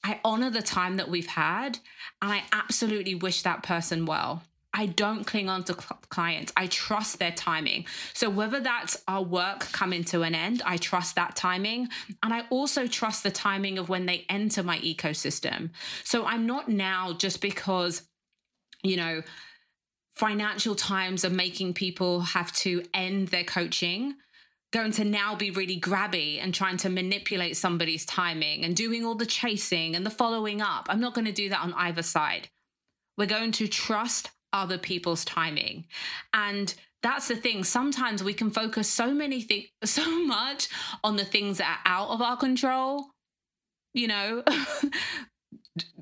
I 0.03 0.19
honor 0.25 0.49
the 0.49 0.63
time 0.63 0.97
that 0.97 1.11
we've 1.11 1.27
had 1.27 1.77
and 2.19 2.31
I 2.31 2.45
absolutely 2.51 3.13
wish 3.13 3.43
that 3.43 3.61
person 3.61 4.07
well. 4.07 4.41
I 4.73 4.85
don't 4.85 5.25
cling 5.25 5.49
on 5.49 5.63
to 5.65 5.73
cl- 5.73 5.99
clients. 6.09 6.53
I 6.55 6.67
trust 6.67 7.19
their 7.19 7.31
timing. 7.31 7.85
So 8.13 8.29
whether 8.29 8.59
that's 8.59 9.03
our 9.07 9.21
work 9.21 9.59
coming 9.71 10.03
to 10.05 10.21
an 10.21 10.33
end, 10.33 10.61
I 10.65 10.77
trust 10.77 11.15
that 11.15 11.35
timing. 11.35 11.89
And 12.23 12.33
I 12.33 12.43
also 12.49 12.87
trust 12.87 13.23
the 13.23 13.31
timing 13.31 13.77
of 13.77 13.89
when 13.89 14.05
they 14.05 14.25
enter 14.29 14.63
my 14.63 14.79
ecosystem. 14.79 15.71
So 16.03 16.25
I'm 16.25 16.45
not 16.45 16.69
now 16.69 17.13
just 17.13 17.41
because 17.41 18.03
you 18.83 18.97
know, 18.97 19.21
financial 20.15 20.75
times 20.75 21.23
are 21.23 21.29
making 21.29 21.73
people 21.73 22.21
have 22.21 22.51
to 22.53 22.83
end 22.93 23.29
their 23.29 23.43
coaching 23.43 24.15
going 24.71 24.91
to 24.91 25.03
now 25.03 25.35
be 25.35 25.51
really 25.51 25.77
grabby 25.79 26.41
and 26.41 26.53
trying 26.53 26.77
to 26.77 26.89
manipulate 26.89 27.57
somebody's 27.57 28.05
timing 28.05 28.63
and 28.63 28.73
doing 28.73 29.05
all 29.05 29.15
the 29.15 29.25
chasing 29.25 29.97
and 29.97 30.05
the 30.05 30.09
following 30.09 30.61
up. 30.61 30.87
I'm 30.89 31.01
not 31.01 31.13
going 31.13 31.25
to 31.25 31.33
do 31.33 31.49
that 31.49 31.59
on 31.59 31.73
either 31.73 32.01
side. 32.01 32.47
We're 33.17 33.25
going 33.25 33.51
to 33.53 33.67
trust 33.67 34.31
other 34.53 34.77
people's 34.77 35.25
timing. 35.25 35.85
And 36.33 36.73
that's 37.03 37.27
the 37.27 37.35
thing. 37.35 37.63
Sometimes 37.63 38.23
we 38.23 38.33
can 38.33 38.51
focus 38.51 38.87
so 38.89 39.13
many 39.13 39.41
things, 39.41 39.67
so 39.83 40.25
much 40.25 40.69
on 41.03 41.15
the 41.15 41.25
things 41.25 41.57
that 41.57 41.81
are 41.85 41.91
out 41.91 42.09
of 42.09 42.21
our 42.21 42.37
control. 42.37 43.07
You 43.93 44.07
know, 44.07 44.43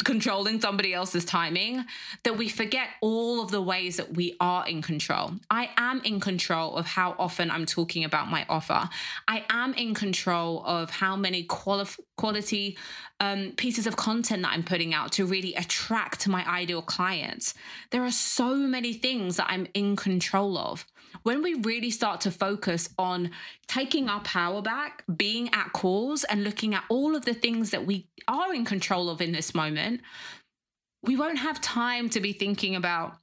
controlling 0.04 0.60
somebody 0.60 0.94
else's 0.94 1.24
timing 1.24 1.86
that 2.24 2.38
we 2.38 2.50
forget 2.50 2.90
all 3.02 3.42
of 3.44 3.52
the 3.52 3.62
ways 3.62 3.98
that 3.98 4.16
we 4.16 4.36
are 4.40 4.68
in 4.68 4.82
control. 4.82 5.34
I 5.52 5.70
am 5.78 6.02
in 6.04 6.20
control 6.20 6.76
of 6.76 6.88
how 6.88 7.16
often 7.20 7.52
I'm 7.52 7.66
talking 7.66 8.04
about 8.04 8.30
my 8.30 8.46
offer. 8.50 8.90
I 9.28 9.46
am 9.50 9.74
in 9.76 9.94
control 9.94 10.64
of 10.66 10.90
how 10.90 11.16
many 11.16 11.44
quali- 11.44 11.86
quality 12.18 12.78
um, 13.20 13.54
pieces 13.58 13.86
of 13.86 13.96
content 13.96 14.42
that 14.42 14.54
I'm 14.54 14.64
putting 14.64 14.94
out 14.94 15.12
to 15.14 15.26
really 15.26 15.54
attract 15.54 16.28
my 16.28 16.48
ideal 16.50 16.82
clients. 16.82 17.54
There 17.92 18.04
are 18.04 18.12
so 18.12 18.56
many 18.56 18.94
things 18.94 19.38
that 19.38 19.48
I'm 19.50 19.68
in 19.74 19.96
control 19.96 20.58
of 20.58 20.86
when 21.24 21.42
we 21.42 21.56
really 21.56 21.92
start 21.92 22.22
to 22.22 22.32
focus 22.32 22.90
on 22.98 23.32
taking 23.68 24.10
our 24.10 24.22
power 24.22 24.62
back, 24.62 25.04
being 25.16 25.50
at 25.54 25.74
cause, 25.74 26.24
and 26.24 26.44
looking 26.44 26.74
at 26.74 26.84
all 26.90 27.16
of 27.16 27.26
the 27.26 27.34
things 27.34 27.72
that 27.72 27.86
we 27.86 28.08
are 28.28 28.54
in 28.54 28.66
control 28.66 29.10
of 29.10 29.22
in 29.22 29.32
this 29.32 29.54
moment, 29.54 30.02
we 31.04 31.16
won't 31.16 31.40
have 31.40 31.62
time 31.62 32.10
to 32.10 32.20
be 32.20 32.34
thinking 32.34 32.76
about 32.76 33.16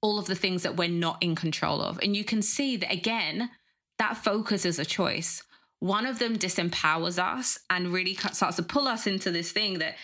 all 0.00 0.18
of 0.18 0.26
the 0.26 0.34
things 0.34 0.64
that 0.64 0.76
we're 0.76 0.88
not 0.88 1.22
in 1.22 1.34
control 1.34 1.80
of. 1.80 1.98
And 2.02 2.16
you 2.16 2.24
can 2.24 2.42
see 2.42 2.76
that 2.76 2.92
again, 2.92 3.50
that 3.98 4.16
focus 4.16 4.64
is 4.64 4.78
a 4.78 4.84
choice. 4.84 5.42
One 5.78 6.06
of 6.06 6.18
them 6.18 6.36
disempowers 6.36 7.18
us 7.18 7.58
and 7.70 7.92
really 7.92 8.14
starts 8.14 8.56
to 8.56 8.62
pull 8.62 8.88
us 8.88 9.06
into 9.06 9.30
this 9.30 9.52
thing 9.52 9.78
that, 9.78 9.96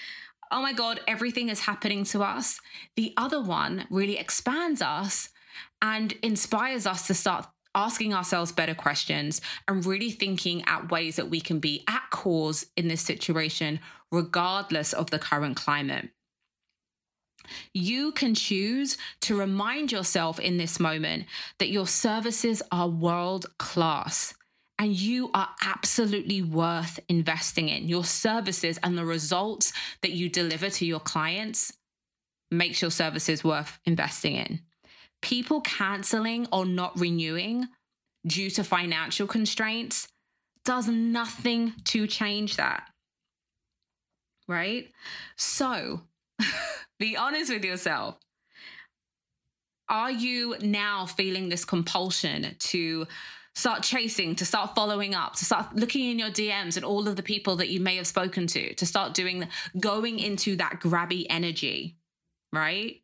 oh 0.50 0.62
my 0.62 0.73
God, 0.73 1.00
everything 1.09 1.49
is 1.49 1.61
happening 1.61 2.04
to 2.04 2.23
us. 2.23 2.61
The 2.97 3.12
other 3.16 3.42
one 3.42 3.87
really 3.90 4.18
expands 4.18 4.83
us 4.83 5.30
and 5.82 6.12
inspires 6.22 6.86
us 6.86 7.06
to 7.06 7.14
start 7.14 7.46
asking 7.74 8.14
ourselves 8.14 8.52
better 8.52 8.74
questions 8.74 9.40
and 9.68 9.86
really 9.86 10.10
thinking 10.10 10.64
at 10.66 10.90
ways 10.90 11.16
that 11.16 11.30
we 11.30 11.40
can 11.40 11.60
be 11.60 11.84
at 11.88 12.02
cause 12.10 12.66
in 12.76 12.88
this 12.88 13.02
situation, 13.02 13.78
regardless 14.10 14.92
of 14.92 15.10
the 15.10 15.18
current 15.18 15.56
climate. 15.56 16.08
You 17.72 18.12
can 18.12 18.34
choose 18.34 18.98
to 19.22 19.38
remind 19.38 19.92
yourself 19.92 20.38
in 20.40 20.58
this 20.58 20.80
moment 20.80 21.26
that 21.58 21.70
your 21.70 21.86
services 21.86 22.62
are 22.72 22.88
world 22.88 23.46
class 23.58 24.34
and 24.78 24.94
you 24.94 25.30
are 25.34 25.48
absolutely 25.62 26.42
worth 26.42 27.00
investing 27.08 27.68
in. 27.68 27.88
Your 27.88 28.04
services 28.04 28.78
and 28.82 28.96
the 28.96 29.04
results 29.04 29.72
that 30.02 30.12
you 30.12 30.28
deliver 30.28 30.68
to 30.70 30.86
your 30.86 31.00
clients 31.00 31.72
makes 32.50 32.80
your 32.80 32.90
services 32.90 33.42
worth 33.42 33.78
investing 33.84 34.34
in 34.34 34.60
people 35.22 35.60
canceling 35.60 36.46
or 36.52 36.64
not 36.64 36.98
renewing 36.98 37.68
due 38.26 38.50
to 38.50 38.64
financial 38.64 39.26
constraints 39.26 40.08
does 40.64 40.88
nothing 40.88 41.72
to 41.84 42.06
change 42.06 42.56
that. 42.56 42.84
Right? 44.46 44.88
So 45.37 46.02
be 46.98 47.16
honest 47.16 47.52
with 47.52 47.64
yourself. 47.64 48.16
Are 49.88 50.10
you 50.10 50.56
now 50.60 51.06
feeling 51.06 51.48
this 51.48 51.64
compulsion 51.64 52.54
to 52.58 53.06
start 53.54 53.82
chasing, 53.82 54.37
to 54.37 54.44
start 54.44 54.75
following 54.75 55.14
up, 55.14 55.34
to 55.34 55.44
start 55.44 55.75
looking 55.75 56.10
in 56.10 56.18
your 56.18 56.30
DMs 56.30 56.76
and 56.76 56.84
all 56.84 57.08
of 57.08 57.16
the 57.16 57.22
people 57.22 57.56
that 57.56 57.70
you 57.70 57.80
may 57.80 57.96
have 57.96 58.06
spoken 58.06 58.46
to, 58.46 58.75
to 58.75 58.87
start 58.87 59.14
doing, 59.14 59.48
going 59.80 60.18
into 60.18 60.54
that 60.56 60.78
grabby 60.80 61.26
energy, 61.28 61.96
right? 62.52 63.00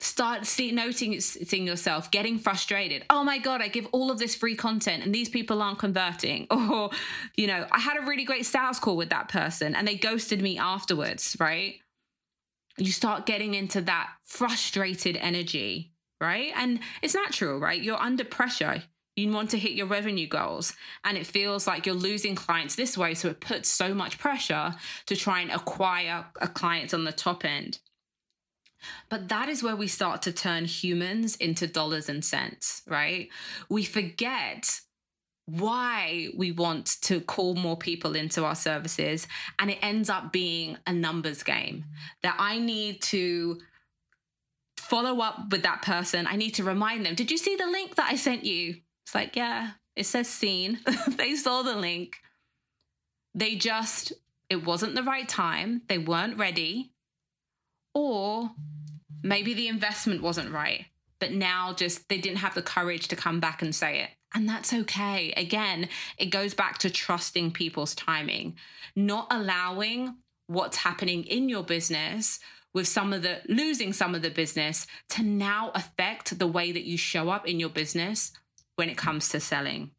Start 0.00 0.46
see, 0.46 0.72
noticing 0.72 1.66
yourself 1.66 2.10
getting 2.10 2.38
frustrated. 2.38 3.04
Oh 3.10 3.22
my 3.22 3.38
god 3.38 3.60
i 3.60 3.68
give 3.68 3.86
all 3.92 4.10
of 4.10 4.18
this 4.18 4.34
free 4.34 4.56
content 4.56 5.04
and 5.04 5.14
these 5.14 5.28
people 5.28 5.62
aren't 5.62 5.78
converting. 5.78 6.46
Or 6.70 6.90
you 7.36 7.46
know 7.46 7.66
i 7.72 7.78
had 7.78 7.96
a 7.96 8.06
really 8.06 8.24
great 8.24 8.46
sales 8.46 8.78
call 8.78 8.96
with 8.96 9.10
that 9.10 9.28
person 9.28 9.74
and 9.74 9.86
they 9.86 9.96
ghosted 9.96 10.40
me 10.40 10.58
afterwards 10.58 11.36
right? 11.38 11.74
You 12.78 12.92
start 12.92 13.26
getting 13.26 13.54
into 13.54 13.80
that 13.82 14.10
frustrated 14.24 15.16
energy 15.16 15.92
right? 16.20 16.52
And 16.56 16.80
it's 17.02 17.14
natural 17.14 17.58
right? 17.58 17.80
You're 17.80 18.00
under 18.00 18.24
pressure. 18.24 18.82
You 19.16 19.30
want 19.32 19.50
to 19.50 19.58
hit 19.58 19.72
your 19.72 19.86
revenue 19.86 20.28
goals 20.28 20.72
and 21.04 21.18
it 21.18 21.26
feels 21.26 21.66
like 21.66 21.84
you're 21.84 21.94
losing 21.94 22.34
clients 22.34 22.74
this 22.74 22.96
way. 22.96 23.12
So 23.14 23.28
it 23.28 23.40
puts 23.40 23.68
so 23.68 23.92
much 23.92 24.18
pressure 24.18 24.74
to 25.06 25.16
try 25.16 25.40
and 25.40 25.50
acquire 25.50 26.24
a 26.40 26.48
client 26.48 26.94
on 26.94 27.04
the 27.04 27.12
top 27.12 27.44
end 27.44 27.80
but 29.10 29.28
that 29.28 29.48
is 29.48 29.62
where 29.62 29.76
we 29.76 29.88
start 29.88 30.22
to 30.22 30.32
turn 30.32 30.64
humans 30.64 31.36
into 31.36 31.66
dollars 31.66 32.08
and 32.08 32.24
cents, 32.24 32.82
right? 32.86 33.28
We 33.68 33.84
forget 33.84 34.80
why 35.46 36.28
we 36.36 36.52
want 36.52 36.96
to 37.02 37.20
call 37.20 37.54
more 37.54 37.76
people 37.76 38.14
into 38.14 38.44
our 38.44 38.54
services. 38.54 39.26
And 39.58 39.70
it 39.70 39.78
ends 39.82 40.08
up 40.08 40.32
being 40.32 40.78
a 40.86 40.92
numbers 40.92 41.42
game 41.42 41.86
that 42.22 42.36
I 42.38 42.58
need 42.58 43.02
to 43.02 43.58
follow 44.78 45.20
up 45.20 45.50
with 45.50 45.64
that 45.64 45.82
person. 45.82 46.26
I 46.28 46.36
need 46.36 46.52
to 46.52 46.64
remind 46.64 47.04
them, 47.04 47.16
did 47.16 47.30
you 47.30 47.38
see 47.38 47.56
the 47.56 47.66
link 47.66 47.96
that 47.96 48.10
I 48.10 48.16
sent 48.16 48.44
you? 48.44 48.76
It's 49.04 49.14
like, 49.14 49.34
yeah, 49.34 49.72
it 49.96 50.06
says 50.06 50.28
seen. 50.28 50.78
they 51.08 51.34
saw 51.34 51.62
the 51.62 51.74
link. 51.74 52.16
They 53.34 53.56
just, 53.56 54.12
it 54.48 54.64
wasn't 54.64 54.94
the 54.94 55.02
right 55.02 55.28
time. 55.28 55.82
They 55.88 55.98
weren't 55.98 56.38
ready. 56.38 56.92
Or 57.92 58.50
maybe 59.22 59.54
the 59.54 59.68
investment 59.68 60.22
wasn't 60.22 60.52
right, 60.52 60.86
but 61.18 61.32
now 61.32 61.72
just 61.72 62.08
they 62.08 62.18
didn't 62.18 62.38
have 62.38 62.54
the 62.54 62.62
courage 62.62 63.08
to 63.08 63.16
come 63.16 63.40
back 63.40 63.62
and 63.62 63.74
say 63.74 64.02
it. 64.02 64.10
And 64.34 64.48
that's 64.48 64.72
okay. 64.72 65.32
Again, 65.36 65.88
it 66.16 66.26
goes 66.26 66.54
back 66.54 66.78
to 66.78 66.90
trusting 66.90 67.52
people's 67.52 67.94
timing, 67.94 68.56
not 68.94 69.26
allowing 69.30 70.16
what's 70.46 70.76
happening 70.76 71.24
in 71.24 71.48
your 71.48 71.64
business 71.64 72.38
with 72.72 72.86
some 72.86 73.12
of 73.12 73.22
the 73.22 73.38
losing 73.48 73.92
some 73.92 74.14
of 74.14 74.22
the 74.22 74.30
business 74.30 74.86
to 75.08 75.22
now 75.22 75.72
affect 75.74 76.38
the 76.38 76.46
way 76.46 76.70
that 76.70 76.84
you 76.84 76.96
show 76.96 77.28
up 77.28 77.48
in 77.48 77.58
your 77.58 77.68
business 77.68 78.32
when 78.76 78.88
it 78.88 78.96
comes 78.96 79.28
to 79.28 79.40
selling. 79.40 79.90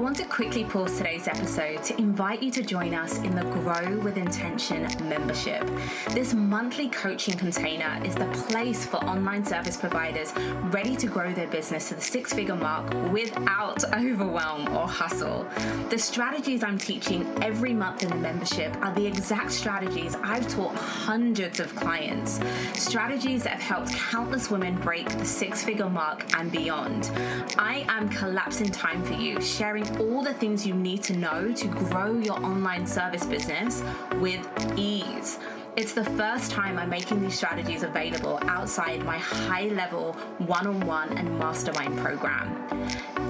Want 0.00 0.16
to 0.16 0.24
quickly 0.24 0.64
pause 0.64 0.96
today's 0.96 1.28
episode 1.28 1.84
to 1.84 1.98
invite 1.98 2.42
you 2.42 2.50
to 2.52 2.62
join 2.62 2.94
us 2.94 3.18
in 3.18 3.34
the 3.34 3.42
Grow 3.42 3.98
with 3.98 4.16
Intention 4.16 4.88
membership. 5.10 5.68
This 6.12 6.32
monthly 6.32 6.88
coaching 6.88 7.36
container 7.36 8.00
is 8.02 8.14
the 8.14 8.24
place 8.48 8.86
for 8.86 8.96
online 9.04 9.44
service 9.44 9.76
providers 9.76 10.32
ready 10.70 10.96
to 10.96 11.06
grow 11.06 11.34
their 11.34 11.48
business 11.48 11.90
to 11.90 11.96
the 11.96 12.00
six 12.00 12.32
figure 12.32 12.56
mark 12.56 12.90
without 13.12 13.84
overwhelm 13.94 14.74
or 14.74 14.88
hustle. 14.88 15.46
The 15.90 15.98
strategies 15.98 16.64
I'm 16.64 16.78
teaching 16.78 17.26
every 17.42 17.74
month 17.74 18.02
in 18.02 18.08
the 18.08 18.16
membership 18.16 18.74
are 18.80 18.94
the 18.94 19.06
exact 19.06 19.52
strategies 19.52 20.16
I've 20.22 20.48
taught 20.48 20.74
hundreds 20.76 21.60
of 21.60 21.76
clients, 21.76 22.40
strategies 22.72 23.42
that 23.42 23.60
have 23.60 23.60
helped 23.60 23.92
countless 23.92 24.50
women 24.50 24.80
break 24.80 25.10
the 25.10 25.26
six 25.26 25.62
figure 25.62 25.90
mark 25.90 26.24
and 26.38 26.50
beyond. 26.50 27.10
I 27.58 27.84
am 27.88 28.08
collapsing 28.08 28.70
time 28.70 29.04
for 29.04 29.12
you, 29.12 29.42
sharing 29.42 29.89
all 29.98 30.22
the 30.22 30.34
things 30.34 30.66
you 30.66 30.74
need 30.74 31.02
to 31.04 31.16
know 31.16 31.52
to 31.52 31.66
grow 31.68 32.18
your 32.18 32.36
online 32.44 32.86
service 32.86 33.24
business 33.24 33.82
with 34.20 34.46
ease. 34.76 35.38
It's 35.80 35.94
the 35.94 36.04
first 36.04 36.50
time 36.50 36.78
I'm 36.78 36.90
making 36.90 37.22
these 37.22 37.34
strategies 37.34 37.84
available 37.84 38.38
outside 38.42 39.02
my 39.02 39.16
high 39.16 39.68
level 39.68 40.12
one 40.36 40.66
on 40.66 40.80
one 40.80 41.16
and 41.16 41.38
mastermind 41.38 41.96
program. 41.96 42.54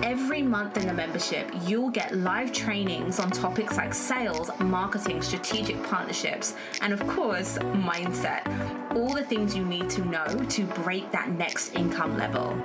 Every 0.03 0.43
month 0.43 0.77
in 0.77 0.89
the 0.89 0.93
membership, 0.93 1.49
you'll 1.67 1.91
get 1.91 2.17
live 2.17 2.53
trainings 2.53 3.21
on 3.21 3.31
topics 3.31 3.77
like 3.77 3.95
sales, 3.95 4.51
marketing, 4.59 5.23
strategic 5.23 5.81
partnerships, 5.85 6.57
and 6.81 6.93
of 6.93 7.07
course, 7.07 7.57
mindset. 7.59 8.43
All 8.97 9.15
the 9.15 9.23
things 9.23 9.55
you 9.55 9.65
need 9.65 9.89
to 9.91 10.05
know 10.05 10.27
to 10.27 10.65
break 10.83 11.13
that 11.13 11.29
next 11.31 11.77
income 11.77 12.17
level. 12.17 12.61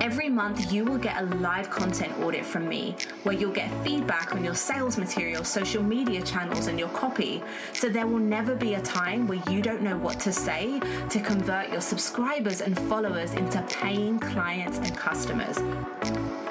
Every 0.00 0.28
month, 0.28 0.70
you 0.70 0.84
will 0.84 0.98
get 0.98 1.20
a 1.20 1.24
live 1.36 1.68
content 1.70 2.16
audit 2.20 2.44
from 2.44 2.68
me 2.68 2.94
where 3.24 3.34
you'll 3.34 3.50
get 3.52 3.72
feedback 3.82 4.32
on 4.34 4.44
your 4.44 4.54
sales 4.54 4.96
material, 4.96 5.42
social 5.42 5.82
media 5.82 6.22
channels, 6.22 6.68
and 6.68 6.78
your 6.78 6.90
copy. 6.90 7.42
So 7.72 7.88
there 7.88 8.06
will 8.06 8.20
never 8.20 8.54
be 8.54 8.74
a 8.74 8.82
time 8.82 9.15
where 9.24 9.40
you 9.50 9.62
don't 9.62 9.82
know 9.82 9.96
what 9.96 10.20
to 10.20 10.32
say 10.32 10.80
to 11.08 11.20
convert 11.20 11.70
your 11.70 11.80
subscribers 11.80 12.60
and 12.60 12.78
followers 12.88 13.32
into 13.34 13.62
paying 13.62 14.18
clients 14.18 14.78
and 14.78 14.96
customers. 14.96 15.56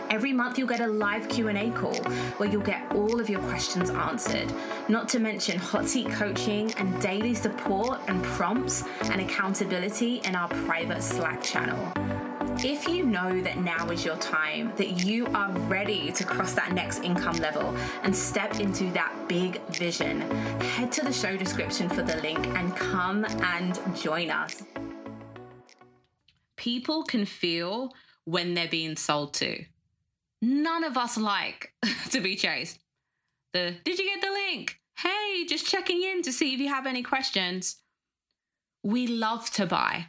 Every 0.10 0.32
month 0.32 0.58
you'll 0.58 0.68
get 0.68 0.80
a 0.80 0.88
live 0.88 1.28
Q&A 1.28 1.70
call 1.72 1.96
where 2.38 2.48
you'll 2.48 2.62
get 2.62 2.90
all 2.96 3.20
of 3.20 3.30
your 3.30 3.42
questions 3.42 3.90
answered. 3.90 4.52
Not 4.88 5.10
to 5.10 5.20
mention 5.20 5.60
hot 5.60 5.88
seat 5.88 6.10
coaching 6.12 6.72
and 6.78 7.02
daily 7.02 7.34
support 7.34 8.00
and 8.08 8.24
prompts 8.24 8.84
and 9.04 9.20
accountability 9.20 10.22
in 10.24 10.36
our 10.36 10.48
private 10.48 11.04
Slack 11.04 11.44
channel. 11.44 12.25
If 12.64 12.88
you 12.88 13.06
know 13.06 13.42
that 13.42 13.58
now 13.58 13.90
is 13.90 14.06
your 14.06 14.16
time, 14.16 14.72
that 14.78 15.06
you 15.06 15.28
are 15.28 15.52
ready 15.68 16.12
to 16.14 16.24
cross 16.24 16.54
that 16.54 16.72
next 16.72 17.04
income 17.04 17.36
level 17.38 17.76
and 18.02 18.16
step 18.16 18.60
into 18.62 18.90
that 18.94 19.14
big 19.28 19.62
vision, 19.68 20.22
head 20.62 20.92
to 20.94 21.04
the 21.04 21.12
show 21.12 21.36
description 21.36 21.90
for 21.90 22.02
the 22.02 22.16
link 22.18 22.48
and 22.48 22.74
come 22.76 23.26
and 23.26 23.78
join 23.96 24.32
us. 24.32 24.64
People 26.56 27.04
can 27.04 27.26
feel 27.26 27.94
when 28.24 28.54
they're 28.54 28.70
being 28.70 28.96
sold 28.96 29.34
to. 29.36 29.66
None 30.42 30.86
of 30.86 30.98
us 30.98 31.18
like 31.18 31.74
to 32.12 32.22
be 32.22 32.38
chased. 32.38 32.80
The 33.52 33.76
did 33.84 34.00
you 34.00 34.06
get 34.06 34.22
the 34.22 34.32
link? 34.32 34.80
Hey, 34.98 35.46
just 35.46 35.68
checking 35.68 36.02
in 36.02 36.22
to 36.22 36.32
see 36.32 36.54
if 36.54 36.60
you 36.62 36.70
have 36.70 36.88
any 36.88 37.04
questions. 37.04 37.76
We 38.82 39.08
love 39.08 39.52
to 39.52 39.66
buy 39.66 40.08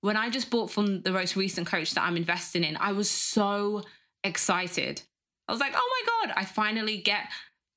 when 0.00 0.16
I 0.16 0.30
just 0.30 0.50
bought 0.50 0.70
from 0.70 1.02
the 1.02 1.12
most 1.12 1.36
recent 1.36 1.66
coach 1.66 1.92
that 1.92 2.02
I'm 2.02 2.16
investing 2.16 2.64
in, 2.64 2.76
I 2.76 2.92
was 2.92 3.10
so 3.10 3.82
excited. 4.24 5.02
I 5.48 5.52
was 5.52 5.60
like, 5.60 5.72
oh 5.74 6.04
my 6.04 6.26
God, 6.26 6.34
I 6.36 6.44
finally 6.44 6.98
get 6.98 7.26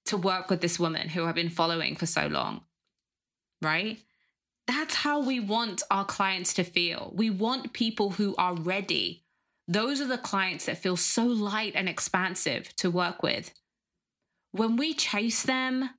to 0.05 0.17
work 0.17 0.49
with 0.49 0.61
this 0.61 0.79
woman 0.79 1.09
who 1.09 1.25
I've 1.25 1.35
been 1.35 1.49
following 1.49 1.95
for 1.95 2.05
so 2.05 2.27
long. 2.27 2.61
Right? 3.61 3.99
That's 4.67 4.95
how 4.95 5.21
we 5.21 5.39
want 5.39 5.83
our 5.91 6.05
clients 6.05 6.53
to 6.55 6.63
feel. 6.63 7.11
We 7.15 7.29
want 7.29 7.73
people 7.73 8.11
who 8.11 8.35
are 8.37 8.55
ready. 8.55 9.25
Those 9.67 9.99
are 10.01 10.07
the 10.07 10.17
clients 10.17 10.65
that 10.65 10.77
feel 10.77 10.97
so 10.97 11.25
light 11.25 11.73
and 11.75 11.89
expansive 11.89 12.73
to 12.77 12.89
work 12.89 13.23
with. 13.23 13.53
When 14.51 14.77
we 14.77 14.93
chase 14.93 15.43
them, 15.43 15.89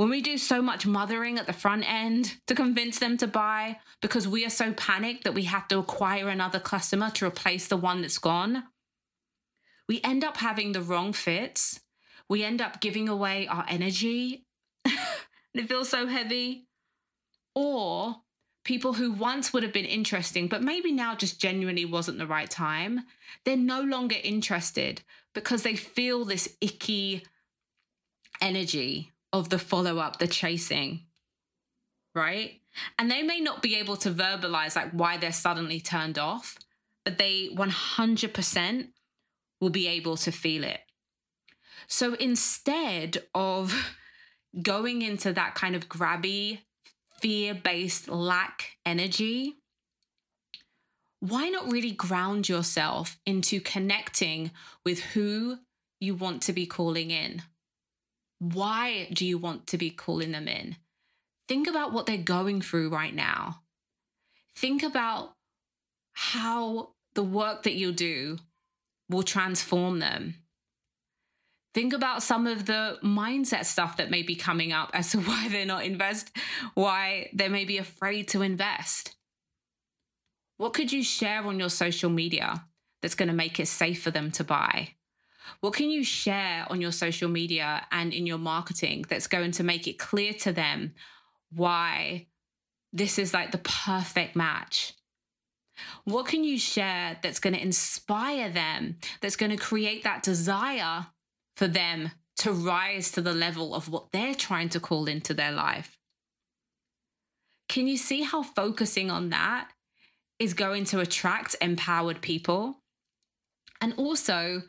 when 0.00 0.08
we 0.08 0.22
do 0.22 0.38
so 0.38 0.62
much 0.62 0.86
mothering 0.86 1.38
at 1.38 1.46
the 1.46 1.52
front 1.52 1.84
end 1.86 2.38
to 2.46 2.54
convince 2.54 2.98
them 2.98 3.18
to 3.18 3.26
buy 3.26 3.78
because 4.00 4.26
we 4.26 4.46
are 4.46 4.48
so 4.48 4.72
panicked 4.72 5.24
that 5.24 5.34
we 5.34 5.42
have 5.42 5.68
to 5.68 5.78
acquire 5.78 6.30
another 6.30 6.58
customer 6.58 7.10
to 7.10 7.26
replace 7.26 7.68
the 7.68 7.76
one 7.76 8.00
that's 8.00 8.16
gone, 8.16 8.64
we 9.86 10.00
end 10.02 10.24
up 10.24 10.38
having 10.38 10.72
the 10.72 10.80
wrong 10.80 11.12
fits. 11.12 11.80
We 12.30 12.42
end 12.42 12.62
up 12.62 12.80
giving 12.80 13.10
away 13.10 13.46
our 13.46 13.66
energy. 13.68 14.46
And 14.86 14.96
it 15.54 15.68
feels 15.68 15.90
so 15.90 16.06
heavy. 16.06 16.66
Or 17.54 18.22
people 18.64 18.94
who 18.94 19.12
once 19.12 19.52
would 19.52 19.64
have 19.64 19.74
been 19.74 19.84
interesting, 19.84 20.48
but 20.48 20.62
maybe 20.62 20.92
now 20.92 21.14
just 21.14 21.38
genuinely 21.38 21.84
wasn't 21.84 22.16
the 22.16 22.26
right 22.26 22.48
time, 22.48 23.02
they're 23.44 23.54
no 23.54 23.82
longer 23.82 24.16
interested 24.24 25.02
because 25.34 25.62
they 25.62 25.76
feel 25.76 26.24
this 26.24 26.56
icky 26.62 27.26
energy 28.40 29.09
of 29.32 29.48
the 29.48 29.58
follow 29.58 29.98
up, 29.98 30.18
the 30.18 30.26
chasing, 30.26 31.06
right? 32.14 32.60
And 32.98 33.10
they 33.10 33.22
may 33.22 33.40
not 33.40 33.62
be 33.62 33.76
able 33.76 33.96
to 33.98 34.10
verbalize 34.10 34.76
like 34.76 34.90
why 34.92 35.16
they're 35.16 35.32
suddenly 35.32 35.80
turned 35.80 36.18
off, 36.18 36.58
but 37.04 37.18
they 37.18 37.50
100% 37.54 38.88
will 39.60 39.70
be 39.70 39.88
able 39.88 40.16
to 40.18 40.32
feel 40.32 40.64
it. 40.64 40.80
So 41.86 42.14
instead 42.14 43.18
of 43.34 43.74
going 44.60 45.02
into 45.02 45.32
that 45.32 45.54
kind 45.54 45.74
of 45.74 45.88
grabby, 45.88 46.60
fear 47.20 47.54
based 47.54 48.08
lack 48.08 48.76
energy, 48.86 49.56
why 51.20 51.48
not 51.50 51.70
really 51.70 51.92
ground 51.92 52.48
yourself 52.48 53.18
into 53.26 53.60
connecting 53.60 54.50
with 54.84 55.00
who 55.00 55.58
you 56.00 56.14
want 56.14 56.42
to 56.42 56.52
be 56.52 56.66
calling 56.66 57.10
in? 57.10 57.42
Why 58.40 59.08
do 59.12 59.26
you 59.26 59.38
want 59.38 59.68
to 59.68 59.78
be 59.78 59.90
calling 59.90 60.32
them 60.32 60.48
in? 60.48 60.76
Think 61.46 61.68
about 61.68 61.92
what 61.92 62.06
they're 62.06 62.16
going 62.16 62.62
through 62.62 62.88
right 62.88 63.14
now. 63.14 63.62
Think 64.56 64.82
about 64.82 65.34
how 66.12 66.90
the 67.14 67.22
work 67.22 67.64
that 67.64 67.74
you 67.74 67.92
do 67.92 68.38
will 69.08 69.22
transform 69.22 69.98
them. 69.98 70.36
Think 71.74 71.92
about 71.92 72.22
some 72.22 72.46
of 72.46 72.66
the 72.66 72.98
mindset 73.04 73.64
stuff 73.64 73.98
that 73.98 74.10
may 74.10 74.22
be 74.22 74.34
coming 74.34 74.72
up 74.72 74.90
as 74.94 75.10
to 75.10 75.18
why 75.20 75.48
they're 75.48 75.66
not 75.66 75.84
invest, 75.84 76.30
why 76.74 77.30
they 77.34 77.48
may 77.48 77.64
be 77.64 77.78
afraid 77.78 78.28
to 78.28 78.42
invest. 78.42 79.16
What 80.56 80.72
could 80.72 80.92
you 80.92 81.02
share 81.02 81.44
on 81.44 81.58
your 81.58 81.70
social 81.70 82.10
media 82.10 82.64
that's 83.02 83.14
going 83.14 83.28
to 83.28 83.34
make 83.34 83.60
it 83.60 83.68
safe 83.68 84.02
for 84.02 84.10
them 84.10 84.30
to 84.32 84.44
buy? 84.44 84.90
What 85.60 85.74
can 85.74 85.90
you 85.90 86.04
share 86.04 86.66
on 86.70 86.80
your 86.80 86.92
social 86.92 87.28
media 87.28 87.86
and 87.90 88.12
in 88.12 88.26
your 88.26 88.38
marketing 88.38 89.04
that's 89.08 89.26
going 89.26 89.52
to 89.52 89.64
make 89.64 89.86
it 89.86 89.98
clear 89.98 90.32
to 90.34 90.52
them 90.52 90.94
why 91.52 92.26
this 92.92 93.18
is 93.18 93.34
like 93.34 93.52
the 93.52 93.58
perfect 93.58 94.36
match? 94.36 94.94
What 96.04 96.26
can 96.26 96.44
you 96.44 96.58
share 96.58 97.18
that's 97.22 97.40
going 97.40 97.54
to 97.54 97.62
inspire 97.62 98.50
them, 98.50 98.98
that's 99.20 99.36
going 99.36 99.50
to 99.50 99.56
create 99.56 100.04
that 100.04 100.22
desire 100.22 101.06
for 101.56 101.68
them 101.68 102.10
to 102.38 102.52
rise 102.52 103.10
to 103.12 103.20
the 103.20 103.32
level 103.32 103.74
of 103.74 103.88
what 103.88 104.12
they're 104.12 104.34
trying 104.34 104.68
to 104.70 104.80
call 104.80 105.06
into 105.06 105.34
their 105.34 105.52
life? 105.52 105.98
Can 107.68 107.86
you 107.86 107.96
see 107.96 108.22
how 108.22 108.42
focusing 108.42 109.10
on 109.10 109.30
that 109.30 109.70
is 110.38 110.54
going 110.54 110.84
to 110.86 111.00
attract 111.00 111.54
empowered 111.60 112.20
people? 112.20 112.82
And 113.80 113.94
also, 113.96 114.62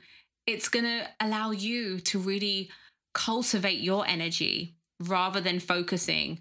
it's 0.47 0.69
going 0.69 0.85
to 0.85 1.07
allow 1.19 1.51
you 1.51 1.99
to 1.99 2.19
really 2.19 2.69
cultivate 3.13 3.79
your 3.79 4.05
energy 4.07 4.75
rather 4.99 5.41
than 5.41 5.59
focusing 5.59 6.39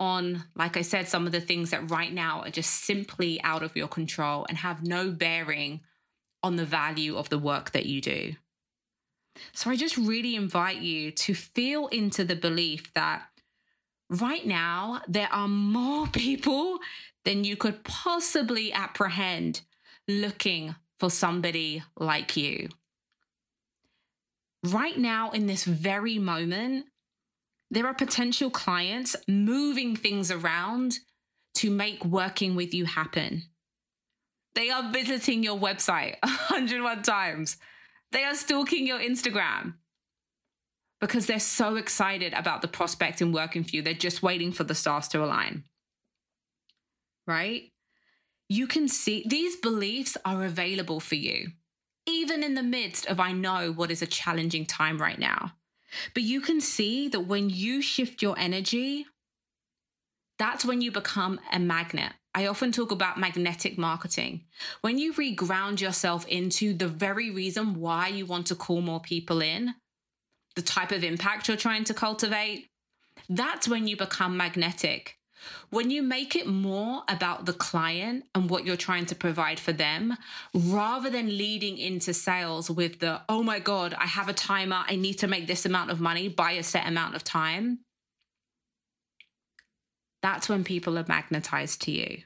on, 0.00 0.44
like 0.56 0.76
I 0.76 0.82
said, 0.82 1.08
some 1.08 1.26
of 1.26 1.32
the 1.32 1.40
things 1.40 1.70
that 1.70 1.90
right 1.90 2.12
now 2.12 2.40
are 2.40 2.50
just 2.50 2.84
simply 2.84 3.40
out 3.42 3.62
of 3.62 3.76
your 3.76 3.88
control 3.88 4.46
and 4.48 4.58
have 4.58 4.82
no 4.82 5.10
bearing 5.10 5.80
on 6.42 6.56
the 6.56 6.64
value 6.64 7.16
of 7.16 7.28
the 7.28 7.38
work 7.38 7.70
that 7.72 7.86
you 7.86 8.00
do. 8.00 8.34
So 9.52 9.70
I 9.70 9.76
just 9.76 9.96
really 9.96 10.34
invite 10.34 10.78
you 10.78 11.10
to 11.12 11.34
feel 11.34 11.86
into 11.88 12.24
the 12.24 12.36
belief 12.36 12.92
that 12.94 13.22
right 14.10 14.44
now 14.44 15.00
there 15.08 15.32
are 15.32 15.48
more 15.48 16.06
people 16.12 16.78
than 17.24 17.44
you 17.44 17.56
could 17.56 17.84
possibly 17.84 18.72
apprehend 18.72 19.62
looking 20.08 20.74
for 20.98 21.10
somebody 21.10 21.82
like 21.96 22.36
you 22.36 22.68
right 24.64 24.96
now, 24.96 25.30
in 25.30 25.46
this 25.46 25.64
very 25.64 26.18
moment, 26.18 26.86
there 27.70 27.86
are 27.86 27.94
potential 27.94 28.50
clients 28.50 29.16
moving 29.26 29.96
things 29.96 30.30
around 30.30 30.98
to 31.54 31.70
make 31.70 32.04
working 32.04 32.54
with 32.54 32.74
you 32.74 32.84
happen. 32.84 33.44
They 34.54 34.70
are 34.70 34.92
visiting 34.92 35.42
your 35.42 35.58
website 35.58 36.16
101 36.22 37.02
times. 37.02 37.56
They 38.12 38.24
are 38.24 38.34
stalking 38.34 38.86
your 38.86 38.98
Instagram 38.98 39.74
because 41.00 41.26
they're 41.26 41.40
so 41.40 41.76
excited 41.76 42.34
about 42.34 42.62
the 42.62 42.68
prospect 42.68 43.22
and 43.22 43.32
working 43.32 43.64
for 43.64 43.70
you. 43.76 43.82
They're 43.82 43.94
just 43.94 44.22
waiting 44.22 44.52
for 44.52 44.64
the 44.64 44.74
stars 44.74 45.08
to 45.08 45.24
align. 45.24 45.64
Right? 47.26 47.72
You 48.48 48.66
can 48.66 48.86
see 48.88 49.24
these 49.26 49.56
beliefs 49.56 50.18
are 50.24 50.44
available 50.44 51.00
for 51.00 51.14
you 51.14 51.52
even 52.06 52.42
in 52.42 52.54
the 52.54 52.62
midst 52.62 53.06
of 53.06 53.20
I 53.20 53.32
know 53.32 53.72
what 53.72 53.90
is 53.90 54.02
a 54.02 54.06
challenging 54.06 54.66
time 54.66 54.98
right 54.98 55.18
now. 55.18 55.52
But 56.14 56.22
you 56.22 56.40
can 56.40 56.60
see 56.60 57.08
that 57.08 57.20
when 57.20 57.50
you 57.50 57.82
shift 57.82 58.22
your 58.22 58.38
energy, 58.38 59.06
that's 60.38 60.64
when 60.64 60.80
you 60.80 60.90
become 60.90 61.38
a 61.52 61.58
magnet. 61.58 62.12
I 62.34 62.46
often 62.46 62.72
talk 62.72 62.90
about 62.90 63.20
magnetic 63.20 63.76
marketing. 63.76 64.44
When 64.80 64.98
you 64.98 65.12
reground 65.12 65.80
yourself 65.80 66.26
into 66.26 66.72
the 66.72 66.88
very 66.88 67.30
reason 67.30 67.78
why 67.78 68.08
you 68.08 68.24
want 68.24 68.46
to 68.46 68.54
call 68.54 68.80
more 68.80 69.00
people 69.00 69.42
in, 69.42 69.74
the 70.56 70.62
type 70.62 70.92
of 70.92 71.04
impact 71.04 71.48
you're 71.48 71.56
trying 71.56 71.84
to 71.84 71.94
cultivate, 71.94 72.68
that's 73.28 73.68
when 73.68 73.86
you 73.86 73.96
become 73.96 74.36
magnetic. 74.36 75.18
When 75.70 75.90
you 75.90 76.02
make 76.02 76.36
it 76.36 76.46
more 76.46 77.02
about 77.08 77.46
the 77.46 77.52
client 77.52 78.24
and 78.34 78.50
what 78.50 78.64
you're 78.64 78.76
trying 78.76 79.06
to 79.06 79.14
provide 79.14 79.58
for 79.58 79.72
them, 79.72 80.16
rather 80.54 81.10
than 81.10 81.36
leading 81.38 81.78
into 81.78 82.12
sales 82.14 82.70
with 82.70 82.98
the, 82.98 83.22
oh 83.28 83.42
my 83.42 83.58
God, 83.58 83.94
I 83.94 84.06
have 84.06 84.28
a 84.28 84.34
timer, 84.34 84.84
I 84.86 84.96
need 84.96 85.14
to 85.20 85.26
make 85.26 85.46
this 85.46 85.64
amount 85.64 85.90
of 85.90 86.00
money 86.00 86.28
by 86.28 86.52
a 86.52 86.62
set 86.62 86.86
amount 86.86 87.14
of 87.14 87.24
time, 87.24 87.80
that's 90.22 90.48
when 90.48 90.62
people 90.62 90.98
are 90.98 91.04
magnetized 91.08 91.82
to 91.82 91.90
you. 91.90 92.22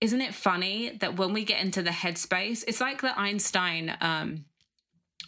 Isn't 0.00 0.20
it 0.20 0.34
funny 0.34 0.96
that 1.00 1.16
when 1.16 1.32
we 1.32 1.44
get 1.44 1.62
into 1.62 1.82
the 1.82 1.90
headspace, 1.90 2.64
it's 2.66 2.80
like 2.80 3.00
the 3.00 3.18
Einstein, 3.18 3.96
um, 4.00 4.44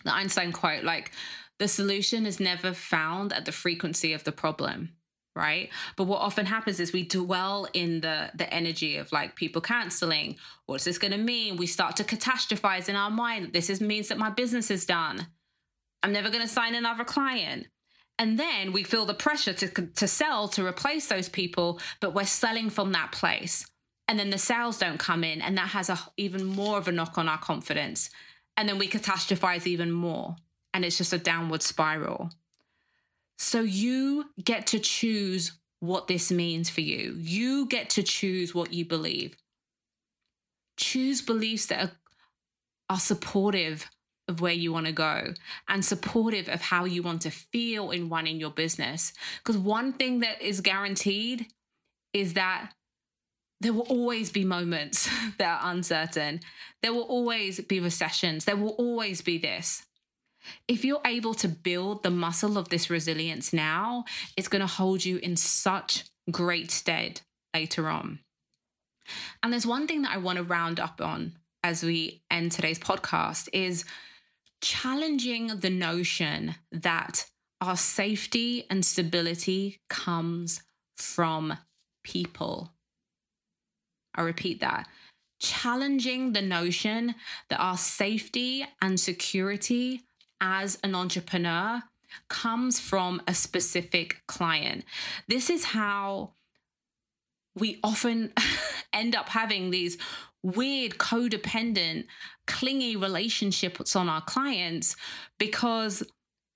the 0.05 0.13
Einstein 0.13 0.53
quote, 0.53 0.85
like 0.85 1.13
the 1.59 1.69
solution 1.69 2.27
is 2.27 2.41
never 2.41 2.73
found 2.73 3.33
at 3.33 3.45
the 3.45 3.53
frequency 3.53 4.13
of 4.13 4.25
the 4.25 4.33
problem 4.33 4.96
right 5.37 5.71
but 5.97 6.05
what 6.05 6.21
often 6.21 6.47
happens 6.47 6.81
is 6.81 6.93
we 6.93 7.05
dwell 7.05 7.69
in 7.73 8.01
the 8.01 8.31
the 8.35 8.53
energy 8.53 8.97
of 8.97 9.13
like 9.13 9.37
people 9.37 9.61
canceling 9.61 10.37
what's 10.67 10.85
this 10.85 10.99
going 10.99 11.13
to 11.13 11.19
mean 11.19 11.57
we 11.57 11.67
start 11.67 11.97
to 11.97 12.05
catastrophize 12.05 12.89
in 12.89 12.97
our 12.97 13.11
mind 13.11 13.45
that 13.45 13.53
this 13.53 13.71
is 13.71 13.81
means 13.81 14.09
that 14.09 14.19
my 14.19 14.31
business 14.31 14.71
is 14.71 14.87
done 14.87 15.27
i'm 16.03 16.13
never 16.13 16.31
going 16.31 16.43
to 16.43 16.49
sign 16.49 16.75
another 16.75 17.05
client 17.05 17.67
And 18.19 18.39
then 18.39 18.73
we 18.73 18.83
feel 18.83 19.05
the 19.05 19.15
pressure 19.15 19.53
to, 19.53 19.69
to 19.69 20.09
sell 20.09 20.49
to 20.49 20.67
replace 20.67 21.07
those 21.07 21.29
people, 21.29 21.81
but 22.01 22.15
we're 22.15 22.25
selling 22.25 22.71
from 22.71 22.93
that 22.93 23.13
place. 23.13 23.67
And 24.09 24.19
then 24.19 24.31
the 24.31 24.39
sales 24.39 24.79
don't 24.79 24.99
come 24.99 25.25
in, 25.25 25.43
and 25.43 25.59
that 25.59 25.69
has 25.69 25.91
a, 25.91 25.99
even 26.17 26.45
more 26.45 26.79
of 26.79 26.89
a 26.89 26.93
knock 26.93 27.19
on 27.19 27.29
our 27.29 27.39
confidence. 27.39 28.11
And 28.57 28.69
then 28.69 28.79
we 28.79 28.89
catastrophize 28.89 29.67
even 29.67 29.91
more. 29.91 30.37
And 30.73 30.85
it's 30.85 30.97
just 30.97 31.13
a 31.13 31.19
downward 31.19 31.63
spiral. 31.63 32.31
So 33.39 33.61
you 33.61 34.27
get 34.43 34.69
to 34.69 34.79
choose 34.79 35.53
what 35.81 36.07
this 36.07 36.31
means 36.31 36.71
for 36.71 36.81
you. 36.81 37.15
You 37.19 37.67
get 37.67 37.91
to 37.91 38.03
choose 38.03 38.55
what 38.55 38.73
you 38.73 38.85
believe. 38.85 39.37
Choose 40.77 41.21
beliefs 41.23 41.67
that 41.67 41.85
are, 41.85 41.93
are 42.91 43.01
supportive 43.01 43.91
of 44.29 44.41
where 44.41 44.53
you 44.53 44.73
want 44.73 44.87
to 44.87 44.93
go 44.93 45.35
and 45.69 45.85
supportive 45.85 46.49
of 46.49 46.61
how 46.61 46.85
you 46.85 47.03
want 47.03 47.23
to 47.23 47.31
feel 47.31 47.91
in 47.91 48.09
running 48.09 48.41
your 48.41 48.51
business. 48.51 49.13
Because 49.39 49.57
one 49.57 49.93
thing 49.93 50.21
that 50.21 50.43
is 50.43 50.61
guaranteed 50.61 51.47
is 52.13 52.35
that 52.35 52.73
there 53.61 53.73
will 53.73 53.83
always 53.83 54.31
be 54.31 54.45
moments 54.45 55.09
that 55.39 55.63
are 55.63 55.71
uncertain. 55.71 56.41
There 56.83 56.93
will 56.93 57.03
always 57.03 57.61
be 57.61 57.81
recessions. 57.81 58.45
There 58.45 58.57
will 58.57 58.71
always 58.71 59.23
be 59.23 59.39
this. 59.39 59.85
If 60.69 60.85
you're 60.85 61.01
able 61.05 61.35
to 61.35 61.49
build 61.49 62.03
the 62.03 62.11
muscle 62.11 62.59
of 62.59 62.69
this 62.69 62.91
resilience 62.91 63.53
now, 63.53 64.05
it's 64.37 64.49
going 64.49 64.61
to 64.61 64.67
hold 64.67 65.05
you 65.05 65.19
in 65.19 65.37
such 65.37 66.05
great 66.31 66.71
stead 66.71 67.21
later 67.55 67.89
on. 67.89 68.21
And 69.43 69.53
there's 69.53 69.67
one 69.67 69.87
thing 69.87 70.03
that 70.03 70.13
I 70.13 70.19
want 70.19 70.39
to 70.39 70.45
round 70.45 70.81
up 70.81 71.01
on 71.01 71.33
as 71.63 71.83
we 71.83 72.23
end 72.31 72.53
today's 72.53 72.79
podcast 72.79 73.49
is 73.53 73.85
challenging 74.61 75.49
the 75.61 75.71
notion 75.71 76.55
that 76.73 77.27
our 77.61 77.77
safety 77.77 78.67
and 78.71 78.85
stability 78.85 79.81
comes 79.89 80.63
from 80.97 81.57
people. 82.05 82.73
I 84.15 84.23
repeat 84.23 84.61
that. 84.61 84.89
Challenging 85.41 86.33
the 86.33 86.43
notion 86.43 87.15
that 87.51 87.61
our 87.61 87.77
safety 87.77 88.67
and 88.81 88.99
security 88.99 90.03
as 90.41 90.79
an 90.83 90.95
entrepreneur 90.95 91.83
comes 92.29 92.81
from 92.81 93.21
a 93.27 93.35
specific 93.35 94.23
client. 94.27 94.85
This 95.29 95.51
is 95.51 95.65
how 95.65 96.33
we 97.57 97.81
often 97.83 98.33
end 98.93 99.17
up 99.17 99.29
having 99.29 99.71
these 99.71 99.99
weird 100.43 100.93
codependent 100.99 102.07
clingy 102.47 102.95
relationships 102.95 103.97
on 103.97 104.09
our 104.09 104.21
clients 104.21 104.95
because 105.39 106.05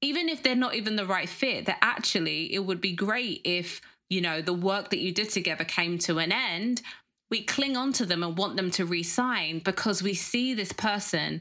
even 0.01 0.29
if 0.29 0.43
they're 0.43 0.55
not 0.55 0.75
even 0.75 0.95
the 0.97 1.05
right 1.05 1.29
fit 1.29 1.66
that 1.66 1.79
actually 1.83 2.55
it 2.55 2.61
would 2.61 2.81
be 2.81 2.93
great 2.93 3.40
if 3.45 3.81
you 4.09 4.21
know 4.21 4.40
the 4.40 4.53
work 4.53 4.90
that 4.90 5.01
you 5.01 5.12
did 5.12 5.29
together 5.29 5.64
came 5.64 5.99
to 5.99 6.19
an 6.19 6.31
end 6.31 6.83
we 7.31 7.43
cling 7.43 7.77
on 7.77 7.93
to 7.93 8.07
them 8.07 8.23
and 8.23 8.38
want 8.38 8.57
them 8.57 8.71
to 8.71 8.85
resign 8.85 9.61
because 9.64 10.03
we 10.03 10.14
see 10.14 10.55
this 10.55 10.73
person 10.73 11.40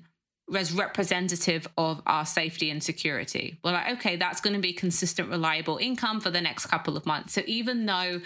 as 0.55 0.73
representative 0.73 1.67
of 1.77 2.01
our 2.05 2.25
safety 2.25 2.69
and 2.69 2.83
security. 2.83 3.57
We're 3.63 3.71
like, 3.71 3.97
okay, 3.97 4.15
that's 4.15 4.41
going 4.41 4.55
to 4.55 4.61
be 4.61 4.73
consistent, 4.73 5.29
reliable 5.29 5.77
income 5.77 6.19
for 6.19 6.29
the 6.29 6.41
next 6.41 6.67
couple 6.67 6.97
of 6.97 7.05
months. 7.05 7.33
So 7.33 7.41
even 7.45 7.85
though 7.85 8.21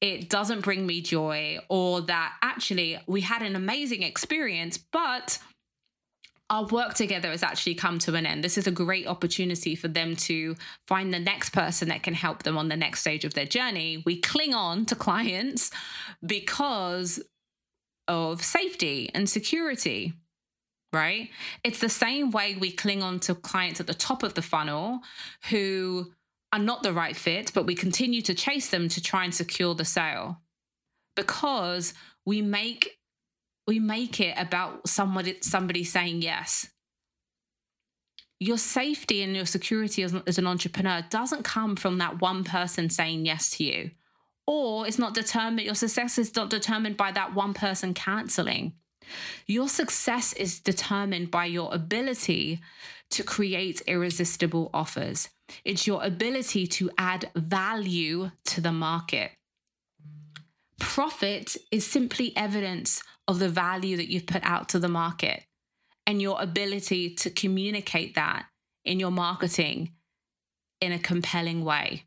it 0.00 0.28
doesn't 0.28 0.62
bring 0.62 0.84
me 0.84 1.00
joy, 1.00 1.58
or 1.68 2.00
that 2.02 2.34
actually 2.42 2.98
we 3.06 3.20
had 3.20 3.42
an 3.42 3.54
amazing 3.54 4.02
experience, 4.02 4.76
but 4.76 5.38
our 6.50 6.66
work 6.66 6.94
together 6.94 7.30
has 7.30 7.42
actually 7.42 7.76
come 7.76 7.98
to 8.00 8.14
an 8.14 8.26
end. 8.26 8.44
This 8.44 8.58
is 8.58 8.66
a 8.66 8.72
great 8.72 9.06
opportunity 9.06 9.74
for 9.74 9.88
them 9.88 10.16
to 10.16 10.56
find 10.86 11.14
the 11.14 11.18
next 11.18 11.50
person 11.50 11.88
that 11.88 12.02
can 12.02 12.14
help 12.14 12.42
them 12.42 12.58
on 12.58 12.68
the 12.68 12.76
next 12.76 13.00
stage 13.00 13.24
of 13.24 13.32
their 13.32 13.46
journey. 13.46 14.02
We 14.04 14.20
cling 14.20 14.52
on 14.52 14.84
to 14.86 14.96
clients 14.96 15.70
because 16.26 17.22
of 18.08 18.42
safety 18.42 19.08
and 19.14 19.30
security 19.30 20.12
right? 20.92 21.30
It's 21.64 21.80
the 21.80 21.88
same 21.88 22.30
way 22.30 22.54
we 22.54 22.70
cling 22.70 23.02
on 23.02 23.20
to 23.20 23.34
clients 23.34 23.80
at 23.80 23.86
the 23.86 23.94
top 23.94 24.22
of 24.22 24.34
the 24.34 24.42
funnel 24.42 25.00
who 25.50 26.12
are 26.52 26.58
not 26.58 26.82
the 26.82 26.92
right 26.92 27.16
fit, 27.16 27.52
but 27.54 27.66
we 27.66 27.74
continue 27.74 28.20
to 28.22 28.34
chase 28.34 28.68
them 28.68 28.88
to 28.90 29.02
try 29.02 29.24
and 29.24 29.34
secure 29.34 29.74
the 29.74 29.84
sale 29.84 30.40
because 31.16 31.94
we 32.26 32.42
make 32.42 32.98
we 33.66 33.78
make 33.78 34.20
it 34.20 34.34
about 34.36 34.88
somebody 34.88 35.38
somebody 35.40 35.84
saying 35.84 36.20
yes. 36.20 36.68
Your 38.38 38.58
safety 38.58 39.22
and 39.22 39.36
your 39.36 39.46
security 39.46 40.02
as, 40.02 40.14
as 40.26 40.36
an 40.36 40.48
entrepreneur 40.48 41.04
doesn't 41.10 41.44
come 41.44 41.76
from 41.76 41.98
that 41.98 42.20
one 42.20 42.42
person 42.42 42.90
saying 42.90 43.24
yes 43.24 43.50
to 43.50 43.64
you. 43.64 43.92
Or 44.48 44.84
it's 44.84 44.98
not 44.98 45.14
determined, 45.14 45.64
your 45.64 45.76
success 45.76 46.18
is 46.18 46.34
not 46.34 46.50
determined 46.50 46.96
by 46.96 47.12
that 47.12 47.34
one 47.34 47.54
person 47.54 47.94
canceling. 47.94 48.72
Your 49.46 49.68
success 49.68 50.32
is 50.32 50.60
determined 50.60 51.30
by 51.30 51.46
your 51.46 51.72
ability 51.74 52.60
to 53.10 53.22
create 53.22 53.82
irresistible 53.86 54.70
offers. 54.72 55.28
It's 55.64 55.86
your 55.86 56.02
ability 56.02 56.66
to 56.66 56.90
add 56.96 57.30
value 57.34 58.30
to 58.46 58.60
the 58.60 58.72
market. 58.72 59.32
Profit 60.78 61.56
is 61.70 61.86
simply 61.86 62.36
evidence 62.36 63.02
of 63.28 63.38
the 63.38 63.48
value 63.48 63.96
that 63.96 64.10
you've 64.10 64.26
put 64.26 64.42
out 64.44 64.68
to 64.70 64.78
the 64.78 64.88
market 64.88 65.44
and 66.06 66.20
your 66.20 66.40
ability 66.40 67.14
to 67.14 67.30
communicate 67.30 68.14
that 68.14 68.46
in 68.84 68.98
your 68.98 69.12
marketing 69.12 69.92
in 70.80 70.92
a 70.92 70.98
compelling 70.98 71.64
way. 71.64 72.04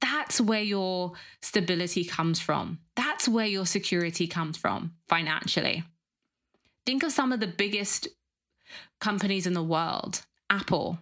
That's 0.00 0.40
where 0.40 0.62
your 0.62 1.12
stability 1.42 2.04
comes 2.04 2.40
from. 2.40 2.78
That's 3.16 3.28
where 3.28 3.46
your 3.46 3.64
security 3.64 4.26
comes 4.26 4.58
from 4.58 4.92
financially. 5.08 5.84
Think 6.84 7.02
of 7.02 7.12
some 7.12 7.32
of 7.32 7.40
the 7.40 7.46
biggest 7.46 8.08
companies 9.00 9.46
in 9.46 9.54
the 9.54 9.62
world, 9.62 10.26
Apple. 10.50 10.98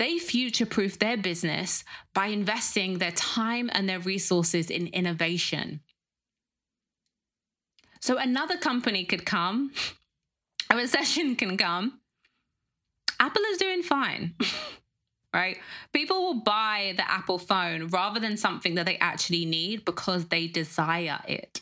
They 0.00 0.18
future 0.18 0.66
proof 0.66 0.98
their 0.98 1.16
business 1.16 1.84
by 2.12 2.26
investing 2.26 2.98
their 2.98 3.12
time 3.12 3.70
and 3.72 3.88
their 3.88 4.00
resources 4.00 4.68
in 4.68 4.88
innovation. 4.88 5.78
So 8.00 8.18
another 8.18 8.56
company 8.56 9.04
could 9.04 9.24
come, 9.24 9.70
a 10.70 10.76
recession 10.76 11.36
can 11.36 11.56
come. 11.56 12.00
Apple 13.20 13.42
is 13.42 13.58
doing 13.58 13.84
fine. 13.84 14.34
right? 15.34 15.58
People 15.92 16.22
will 16.22 16.40
buy 16.40 16.94
the 16.96 17.10
Apple 17.10 17.38
phone 17.38 17.88
rather 17.88 18.20
than 18.20 18.36
something 18.36 18.76
that 18.76 18.86
they 18.86 18.96
actually 18.98 19.44
need 19.44 19.84
because 19.84 20.26
they 20.26 20.46
desire 20.46 21.18
it. 21.26 21.60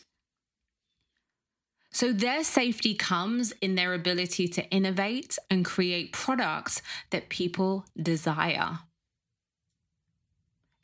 So 1.90 2.12
their 2.12 2.44
safety 2.44 2.94
comes 2.94 3.52
in 3.60 3.74
their 3.74 3.94
ability 3.94 4.48
to 4.48 4.64
innovate 4.70 5.38
and 5.50 5.64
create 5.64 6.12
products 6.12 6.80
that 7.10 7.28
people 7.28 7.84
desire. 8.00 8.78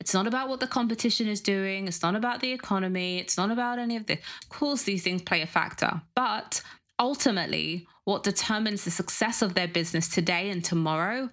It's 0.01 0.14
not 0.14 0.27
about 0.27 0.48
what 0.48 0.61
the 0.61 0.66
competition 0.66 1.29
is 1.29 1.40
doing. 1.40 1.88
It's 1.88 2.03
not 2.03 2.14
about 2.14 2.40
the 2.40 2.53
economy. 2.53 3.18
It's 3.18 3.37
not 3.37 3.51
about 3.51 3.79
any 3.79 3.96
of 3.96 4.07
this. 4.07 4.20
Of 4.42 4.48
course, 4.48 4.83
these 4.83 5.03
things 5.03 5.22
play 5.22 5.42
a 5.42 5.46
factor. 5.46 6.03
But 6.14 6.62
ultimately, 6.98 7.87
what 8.05 8.22
determines 8.22 8.85
the 8.85 8.90
success 8.90 9.42
of 9.42 9.55
their 9.55 9.68
business 9.68 10.09
today 10.09 10.51
and 10.51 10.64
tomorrow 10.64 11.31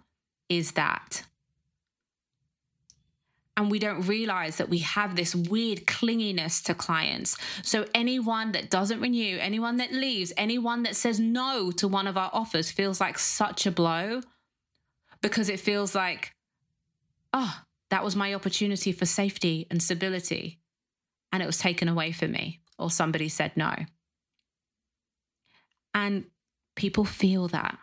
is 0.49 0.73
that 0.73 1.23
and 3.57 3.71
we 3.71 3.79
don't 3.79 4.01
realize 4.01 4.57
that 4.57 4.69
we 4.69 4.79
have 4.79 5.15
this 5.15 5.33
weird 5.33 5.85
clinginess 5.85 6.61
to 6.63 6.73
clients. 6.73 7.37
So, 7.63 7.85
anyone 7.93 8.51
that 8.51 8.69
doesn't 8.69 8.99
renew, 8.99 9.37
anyone 9.39 9.77
that 9.77 9.93
leaves, 9.93 10.33
anyone 10.35 10.83
that 10.83 10.95
says 10.95 11.19
no 11.19 11.71
to 11.71 11.87
one 11.87 12.07
of 12.07 12.17
our 12.17 12.29
offers 12.33 12.69
feels 12.69 12.99
like 12.99 13.17
such 13.17 13.65
a 13.65 13.71
blow 13.71 14.21
because 15.21 15.49
it 15.49 15.59
feels 15.59 15.95
like, 15.95 16.35
oh, 17.33 17.61
that 17.91 18.03
was 18.03 18.15
my 18.15 18.33
opportunity 18.33 18.91
for 18.91 19.05
safety 19.05 19.67
and 19.71 19.81
stability. 19.81 20.59
And 21.31 21.41
it 21.41 21.45
was 21.45 21.57
taken 21.57 21.87
away 21.87 22.11
from 22.11 22.31
me, 22.31 22.61
or 22.77 22.89
somebody 22.91 23.29
said 23.29 23.51
no. 23.55 23.73
And 25.93 26.25
people 26.75 27.05
feel 27.05 27.47
that. 27.49 27.77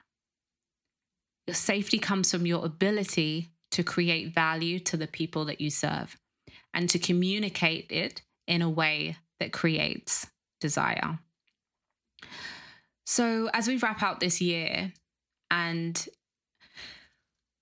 Your 1.46 1.54
safety 1.54 1.98
comes 1.98 2.30
from 2.30 2.46
your 2.46 2.64
ability 2.64 3.51
to 3.72 3.82
create 3.82 4.34
value 4.34 4.78
to 4.78 4.96
the 4.96 5.06
people 5.06 5.44
that 5.46 5.60
you 5.60 5.70
serve 5.70 6.16
and 6.74 6.88
to 6.90 6.98
communicate 6.98 7.90
it 7.90 8.22
in 8.46 8.62
a 8.62 8.70
way 8.70 9.16
that 9.40 9.52
creates 9.52 10.26
desire. 10.60 11.18
So, 13.04 13.50
as 13.52 13.66
we 13.66 13.76
wrap 13.76 14.02
out 14.02 14.20
this 14.20 14.40
year 14.40 14.92
and 15.50 16.08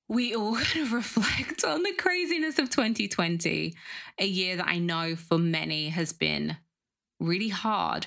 we 0.08 0.34
all 0.34 0.56
kind 0.60 0.86
of 0.86 0.92
reflect 0.92 1.64
on 1.64 1.82
the 1.82 1.94
craziness 1.94 2.58
of 2.58 2.70
2020, 2.70 3.74
a 4.18 4.26
year 4.26 4.56
that 4.56 4.68
I 4.68 4.78
know 4.78 5.16
for 5.16 5.38
many 5.38 5.88
has 5.88 6.12
been 6.12 6.56
really 7.18 7.48
hard. 7.48 8.06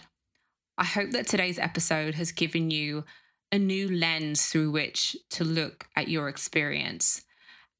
I 0.77 0.85
hope 0.85 1.11
that 1.11 1.27
today's 1.27 1.59
episode 1.59 2.15
has 2.15 2.31
given 2.31 2.71
you 2.71 3.03
a 3.51 3.59
new 3.59 3.89
lens 3.89 4.47
through 4.47 4.71
which 4.71 5.15
to 5.29 5.43
look 5.43 5.85
at 5.95 6.07
your 6.07 6.27
experience 6.27 7.23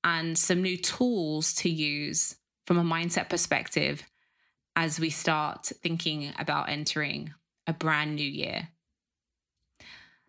and 0.04 0.38
some 0.38 0.62
new 0.62 0.78
tools 0.78 1.54
to 1.54 1.70
use 1.70 2.36
from 2.66 2.78
a 2.78 2.84
mindset 2.84 3.30
perspective 3.30 4.04
as 4.76 5.00
we 5.00 5.10
start 5.10 5.66
thinking 5.82 6.34
about 6.40 6.70
entering 6.70 7.34
a 7.68 7.74
brand 7.74 8.16
new 8.16 8.28
year. 8.30 8.70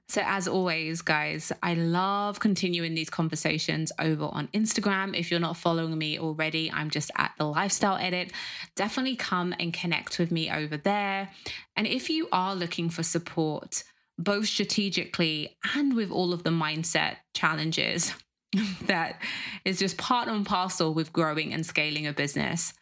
So, 0.06 0.22
as 0.24 0.46
always, 0.46 1.00
guys, 1.00 1.50
I 1.62 1.74
love 1.74 2.38
continuing 2.38 2.94
these 2.94 3.08
conversations 3.08 3.90
over 3.98 4.26
on 4.26 4.48
Instagram. 4.48 5.18
If 5.18 5.30
you're 5.30 5.40
not 5.40 5.56
following 5.56 5.96
me 5.96 6.18
already, 6.18 6.70
I'm 6.70 6.90
just 6.90 7.10
at 7.16 7.32
the 7.38 7.46
Lifestyle 7.46 7.96
Edit. 7.96 8.30
Definitely 8.76 9.16
come 9.16 9.54
and 9.58 9.72
connect 9.72 10.18
with 10.18 10.30
me 10.30 10.50
over 10.50 10.76
there. 10.76 11.30
And 11.74 11.87
if 11.87 12.10
you 12.10 12.28
are 12.32 12.54
looking 12.54 12.90
for 12.90 13.02
support, 13.02 13.82
both 14.18 14.46
strategically 14.46 15.56
and 15.74 15.96
with 15.96 16.10
all 16.10 16.34
of 16.34 16.42
the 16.42 16.50
mindset 16.50 17.16
challenges 17.32 18.12
that 18.86 19.20
is 19.64 19.78
just 19.78 19.96
part 19.96 20.28
and 20.28 20.46
parcel 20.46 20.94
with 20.94 21.12
growing 21.12 21.52
and 21.52 21.64
scaling 21.64 22.06
a 22.06 22.12
business, 22.12 22.72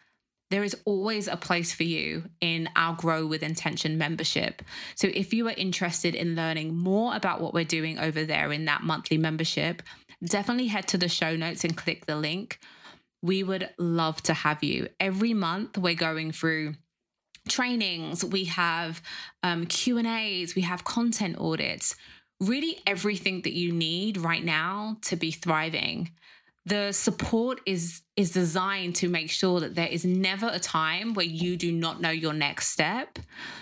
there 0.51 0.63
is 0.63 0.77
always 0.85 1.29
a 1.29 1.37
place 1.37 1.73
for 1.73 1.85
you 1.85 2.25
in 2.43 2.69
our 2.77 2.95
Grow 2.95 3.27
with 3.27 3.43
Intention 3.43 3.97
membership. 3.97 4.63
So 4.97 5.09
if 5.15 5.33
you 5.33 5.49
are 5.49 5.55
interested 5.57 6.15
in 6.15 6.37
learning 6.37 6.77
more 6.77 7.17
about 7.17 7.41
what 7.41 7.55
we're 7.55 7.65
doing 7.65 7.99
over 7.99 8.25
there 8.25 8.53
in 8.53 8.67
that 8.67 8.83
monthly 8.83 9.17
membership, 9.17 9.83
definitely 10.23 10.67
head 10.67 10.87
to 10.89 10.99
the 10.99 11.09
show 11.09 11.37
notes 11.37 11.65
and 11.65 11.75
click 11.75 12.05
the 12.05 12.17
link. 12.17 12.59
We 13.23 13.43
would 13.43 13.71
love 13.79 14.23
to 14.25 14.35
have 14.35 14.63
you. 14.63 14.89
Every 15.01 15.33
month 15.33 15.79
we're 15.79 15.95
going 15.95 16.33
through 16.33 16.75
trainings, 17.49 18.23
we 18.23 18.45
have 18.45 19.01
um, 19.43 19.65
Q&As, 19.67 20.55
we 20.55 20.63
have 20.63 20.85
content 20.85 21.39
audits, 21.39 21.97
really 22.43 22.81
everything 22.87 23.43
that 23.43 23.53
you 23.53 23.73
need 23.73 24.19
right 24.19 24.45
now 24.45 24.97
to 25.03 25.17
be 25.17 25.31
thriving. 25.31 26.11
The 26.65 26.93
support 26.93 27.61
is 27.67 28.03
is 28.15 28.31
designed 28.31 28.95
to 28.97 29.09
make 29.09 29.31
sure 29.31 29.59
that 29.61 29.75
there 29.75 29.89
is 29.89 30.05
never 30.05 30.49
a 30.53 30.59
time 30.61 31.15
where 31.15 31.27
you 31.27 31.57
do 31.57 31.73
not 31.73 32.01
know 32.01 32.11
your 32.11 32.35
next 32.35 32.69
step. 32.69 33.19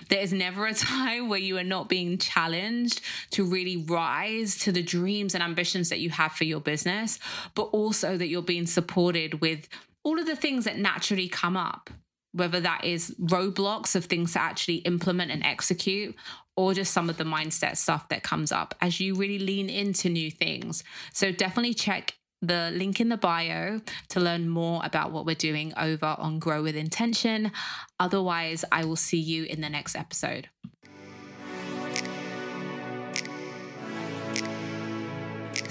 There 0.08 0.20
is 0.20 0.32
never 0.32 0.66
a 0.66 0.74
time 0.92 1.28
where 1.28 1.38
you 1.38 1.56
are 1.56 1.64
not 1.64 1.88
being 1.88 2.18
challenged 2.18 3.00
to 3.30 3.44
really 3.44 3.78
rise 3.78 4.58
to 4.60 4.72
the 4.72 4.82
dreams 4.82 5.34
and 5.34 5.42
ambitions 5.42 5.88
that 5.90 6.00
you 6.00 6.10
have 6.10 6.32
for 6.32 6.44
your 6.44 6.60
business 6.60 7.18
but 7.54 7.64
also 7.64 8.16
that 8.16 8.26
you're 8.26 8.42
being 8.42 8.66
supported 8.66 9.40
with 9.40 9.68
all 10.02 10.18
of 10.18 10.26
the 10.26 10.36
things 10.36 10.64
that 10.64 10.78
naturally 10.78 11.28
come 11.28 11.56
up 11.56 11.90
whether 12.32 12.60
that 12.60 12.84
is 12.84 13.14
roadblocks 13.20 13.96
of 13.96 14.04
things 14.04 14.34
to 14.34 14.40
actually 14.40 14.76
implement 14.76 15.30
and 15.30 15.44
execute 15.44 16.14
or 16.60 16.74
just 16.74 16.92
some 16.92 17.08
of 17.08 17.16
the 17.16 17.24
mindset 17.24 17.76
stuff 17.78 18.06
that 18.10 18.22
comes 18.22 18.52
up 18.52 18.74
as 18.82 19.00
you 19.00 19.14
really 19.14 19.38
lean 19.38 19.70
into 19.70 20.10
new 20.10 20.30
things 20.30 20.84
so 21.12 21.32
definitely 21.32 21.72
check 21.72 22.14
the 22.42 22.70
link 22.74 23.00
in 23.00 23.08
the 23.08 23.16
bio 23.16 23.80
to 24.08 24.20
learn 24.20 24.48
more 24.48 24.80
about 24.84 25.10
what 25.10 25.26
we're 25.26 25.34
doing 25.34 25.72
over 25.76 26.16
on 26.18 26.38
Grow 26.38 26.62
with 26.62 26.74
Intention. 26.74 27.52
Otherwise, 27.98 28.64
I 28.72 28.84
will 28.84 28.96
see 28.96 29.18
you 29.18 29.44
in 29.44 29.60
the 29.60 29.68
next 29.68 29.94
episode. 29.94 30.48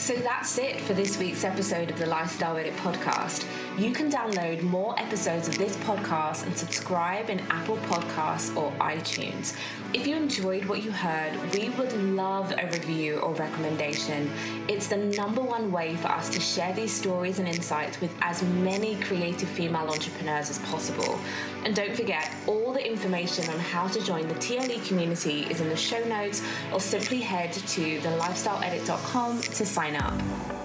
So 0.09 0.15
that's 0.15 0.57
it 0.57 0.81
for 0.81 0.95
this 0.95 1.19
week's 1.19 1.43
episode 1.43 1.91
of 1.91 1.99
the 1.99 2.07
Lifestyle 2.07 2.57
Edit 2.57 2.75
podcast. 2.77 3.45
You 3.77 3.91
can 3.91 4.11
download 4.11 4.63
more 4.63 4.99
episodes 4.99 5.47
of 5.47 5.55
this 5.59 5.77
podcast 5.77 6.47
and 6.47 6.57
subscribe 6.57 7.29
in 7.29 7.39
Apple 7.51 7.77
Podcasts 7.77 8.57
or 8.57 8.71
iTunes. 8.79 9.55
If 9.93 10.07
you 10.07 10.15
enjoyed 10.15 10.65
what 10.65 10.83
you 10.83 10.91
heard, 10.91 11.33
we 11.53 11.69
would 11.69 11.93
love 11.93 12.51
a 12.57 12.65
review 12.71 13.19
or 13.19 13.35
recommendation. 13.35 14.31
It's 14.67 14.87
the 14.87 14.97
number 14.97 15.41
one 15.41 15.71
way 15.71 15.95
for 15.95 16.07
us 16.07 16.27
to 16.29 16.39
share 16.39 16.73
these 16.73 16.91
stories 16.91 17.37
and 17.37 17.47
insights 17.47 18.01
with 18.01 18.11
as 18.21 18.41
many 18.41 18.95
creative 19.01 19.49
female 19.49 19.89
entrepreneurs 19.89 20.49
as 20.49 20.57
possible. 20.59 21.19
And 21.65 21.75
don't 21.75 21.95
forget, 21.95 22.33
all 22.47 22.73
the 22.73 22.83
information 22.83 23.47
on 23.49 23.59
how 23.59 23.87
to 23.87 24.03
join 24.03 24.27
the 24.27 24.35
TLE 24.35 24.87
community 24.87 25.41
is 25.51 25.61
in 25.61 25.69
the 25.69 25.77
show 25.77 26.03
notes, 26.05 26.41
or 26.73 26.79
simply 26.79 27.19
head 27.19 27.53
to 27.53 27.99
thelifestyleedit.com 27.99 29.41
to 29.41 29.65
sign 29.65 29.95
up. 29.95 29.98
な。 29.99 30.58